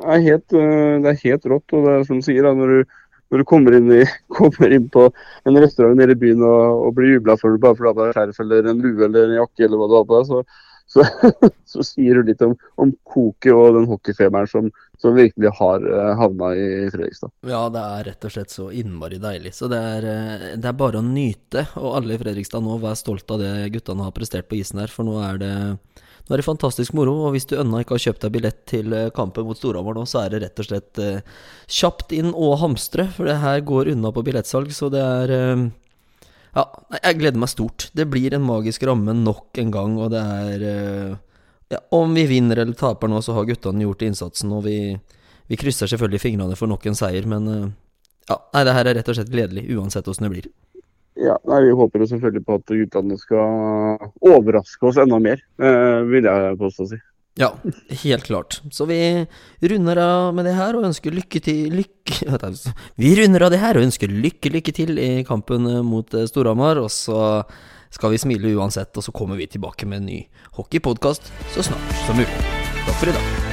det, 0.00 0.08
er 0.16 0.26
helt, 0.26 0.58
uh, 0.58 0.96
det 1.04 1.12
er 1.12 1.22
helt 1.22 1.48
rått. 1.54 1.78
Og 1.78 1.86
det 1.86 1.94
er 1.94 2.10
som 2.10 2.18
du 2.18 2.28
sier, 2.30 2.48
da, 2.48 2.56
når 2.58 2.74
du 2.74 2.98
når 3.32 3.40
du 3.40 3.48
kommer 3.48 3.72
inn, 3.72 3.86
i, 3.96 4.02
kommer 4.36 4.74
inn, 4.76 4.90
på 4.92 5.06
en 5.48 5.56
restaurant 5.62 5.96
nede 5.96 6.12
i 6.12 6.20
byen 6.20 6.42
og, 6.44 6.88
og 6.88 6.98
blir 6.98 7.14
jubla 7.14 7.38
for 7.40 7.56
bare 7.62 7.78
fordi 7.78 7.94
du 7.96 8.02
har 8.02 8.18
skjerf 8.18 8.42
eller 8.44 8.68
en 8.68 8.82
lue 8.84 9.06
eller 9.06 9.30
en 9.30 9.38
jakke 9.38 9.64
eller 9.64 9.80
hva 9.80 9.88
du 9.88 9.94
har 9.96 10.04
på 10.10 10.18
deg, 10.18 10.28
så, 10.28 10.68
så, 10.92 11.04
så, 11.72 11.84
sier 11.86 12.20
du 12.20 12.30
litt 12.30 12.42
om, 12.44 12.54
om 12.80 12.92
koket 13.08 13.54
og 13.54 13.78
den 13.78 13.88
hockeyfeberen 13.90 14.50
som, 14.50 14.68
som, 15.00 15.16
virkelig 15.16 15.54
har 15.58 15.86
uh, 15.86 16.12
havna 16.20 16.52
i 16.58 16.68
Fredrikstad. 16.92 17.32
Ja, 17.48 17.64
det 17.72 17.82
er 17.82 18.08
rett 18.10 18.28
og 18.28 18.34
slett 18.34 18.54
så 18.54 18.68
innmari 18.76 19.20
deilig. 19.22 19.54
Så 19.56 19.70
det 19.72 19.80
er, 19.80 20.08
eh, 20.08 20.46
det 20.60 20.68
er 20.68 20.78
bare 20.78 21.00
å 21.00 21.06
nyte. 21.06 21.66
Og 21.80 21.96
alle 21.96 22.16
i 22.16 22.20
Fredrikstad 22.20 22.64
nå, 22.64 22.76
vær 22.82 22.98
stolt 22.98 23.30
av 23.32 23.40
det 23.42 23.54
guttene 23.74 24.06
har 24.06 24.16
prestert 24.16 24.50
på 24.50 24.60
isen 24.60 24.82
her, 24.82 24.92
for 24.92 25.08
nå 25.08 25.18
er 25.24 25.40
det 25.42 25.54
nå 26.22 26.36
er 26.36 26.38
det 26.38 26.46
fantastisk 26.46 26.94
moro, 26.94 27.16
og 27.26 27.34
hvis 27.34 27.48
du 27.50 27.56
ennå 27.58 27.80
ikke 27.82 27.96
har 27.96 28.04
kjøpt 28.04 28.22
deg 28.24 28.34
billett 28.36 28.60
til 28.70 28.94
eh, 28.94 29.10
kampen 29.14 29.46
mot 29.48 29.58
Storhamar 29.58 29.96
nå, 29.98 30.04
så 30.06 30.22
er 30.22 30.32
det 30.32 30.42
rett 30.44 30.62
og 30.62 30.68
slett 30.68 31.00
eh, 31.02 31.24
kjapt 31.66 32.14
inn 32.14 32.30
og 32.30 32.60
hamstre, 32.62 33.08
for 33.16 33.26
det 33.26 33.40
her 33.42 33.64
går 33.66 33.90
unna 33.96 34.12
på 34.14 34.22
billettsalg, 34.28 34.70
så 34.76 34.90
det 34.92 35.02
er 35.02 35.34
eh, 35.34 35.64
ja, 36.52 36.64
jeg 36.98 37.18
gleder 37.20 37.40
meg 37.40 37.50
stort. 37.52 37.88
Det 37.96 38.06
blir 38.12 38.34
en 38.36 38.44
magisk 38.44 38.84
ramme 38.88 39.14
nok 39.16 39.58
en 39.62 39.70
gang, 39.72 39.94
og 40.00 40.10
det 40.12 40.20
er 40.20 40.64
uh, 40.66 41.14
ja, 41.72 41.80
Om 41.96 42.12
vi 42.18 42.26
vinner 42.28 42.60
eller 42.60 42.76
taper 42.76 43.08
nå, 43.08 43.22
så 43.24 43.36
har 43.36 43.48
guttene 43.48 43.86
gjort 43.86 44.04
innsatsen, 44.04 44.52
og 44.52 44.66
vi, 44.66 44.76
vi 45.48 45.60
krysser 45.60 45.88
selvfølgelig 45.88 46.20
fingrene 46.20 46.58
for 46.58 46.68
nok 46.68 46.84
en 46.90 46.98
seier, 46.98 47.28
men 47.28 47.48
uh, 47.48 47.70
ja, 48.28 48.36
nei, 48.52 48.66
det 48.68 48.76
her 48.76 48.90
er 48.90 49.00
rett 49.00 49.08
og 49.08 49.16
slett 49.16 49.32
gledelig, 49.32 49.64
uansett 49.76 50.10
åssen 50.12 50.28
det 50.28 50.34
blir. 50.34 50.50
Ja, 51.22 51.38
nei, 51.48 51.62
Vi 51.68 51.72
håper 51.76 52.02
jo 52.02 52.10
selvfølgelig 52.10 52.44
på 52.48 52.58
at 52.58 52.74
guttene 52.82 53.16
skal 53.20 54.04
overraske 54.32 54.88
oss 54.88 55.00
enda 55.00 55.20
mer, 55.22 55.40
uh, 55.62 56.04
vil 56.08 56.28
jeg 56.28 56.60
påstå 56.60 56.84
å 56.84 56.92
si. 56.92 57.00
Ja, 57.40 57.54
helt 58.02 58.24
klart. 58.24 58.60
Så 58.70 58.84
vi 58.84 59.26
runder 59.60 59.96
av 59.96 60.34
med 60.36 60.44
det 60.44 60.56
her 60.58 60.76
og 60.76 60.84
ønsker 60.90 61.14
lykke 61.14 61.40
til 61.40 61.72
lykke, 61.72 62.28
Vi 63.00 63.14
runder 63.16 63.46
av 63.46 63.54
det 63.54 63.62
her 63.62 63.78
og 63.78 63.86
ønsker 63.86 64.12
lykke, 64.12 64.52
lykke 64.52 64.74
til 64.76 64.98
i 65.00 65.24
kampen 65.28 65.64
mot 65.86 66.12
eh, 66.14 66.28
Storhamar. 66.28 66.82
Og 66.82 66.92
så 66.92 67.46
skal 67.92 68.12
vi 68.12 68.20
smile 68.20 68.52
uansett, 68.56 68.92
og 68.96 69.04
så 69.04 69.12
kommer 69.16 69.40
vi 69.40 69.48
tilbake 69.48 69.88
med 69.88 70.02
en 70.02 70.10
ny 70.12 70.20
hockeypodkast 70.58 71.32
så 71.54 71.64
snart 71.70 71.96
som 72.06 72.20
mulig. 72.20 72.44
Takk 72.84 73.00
for 73.00 73.12
i 73.12 73.16
dag. 73.16 73.51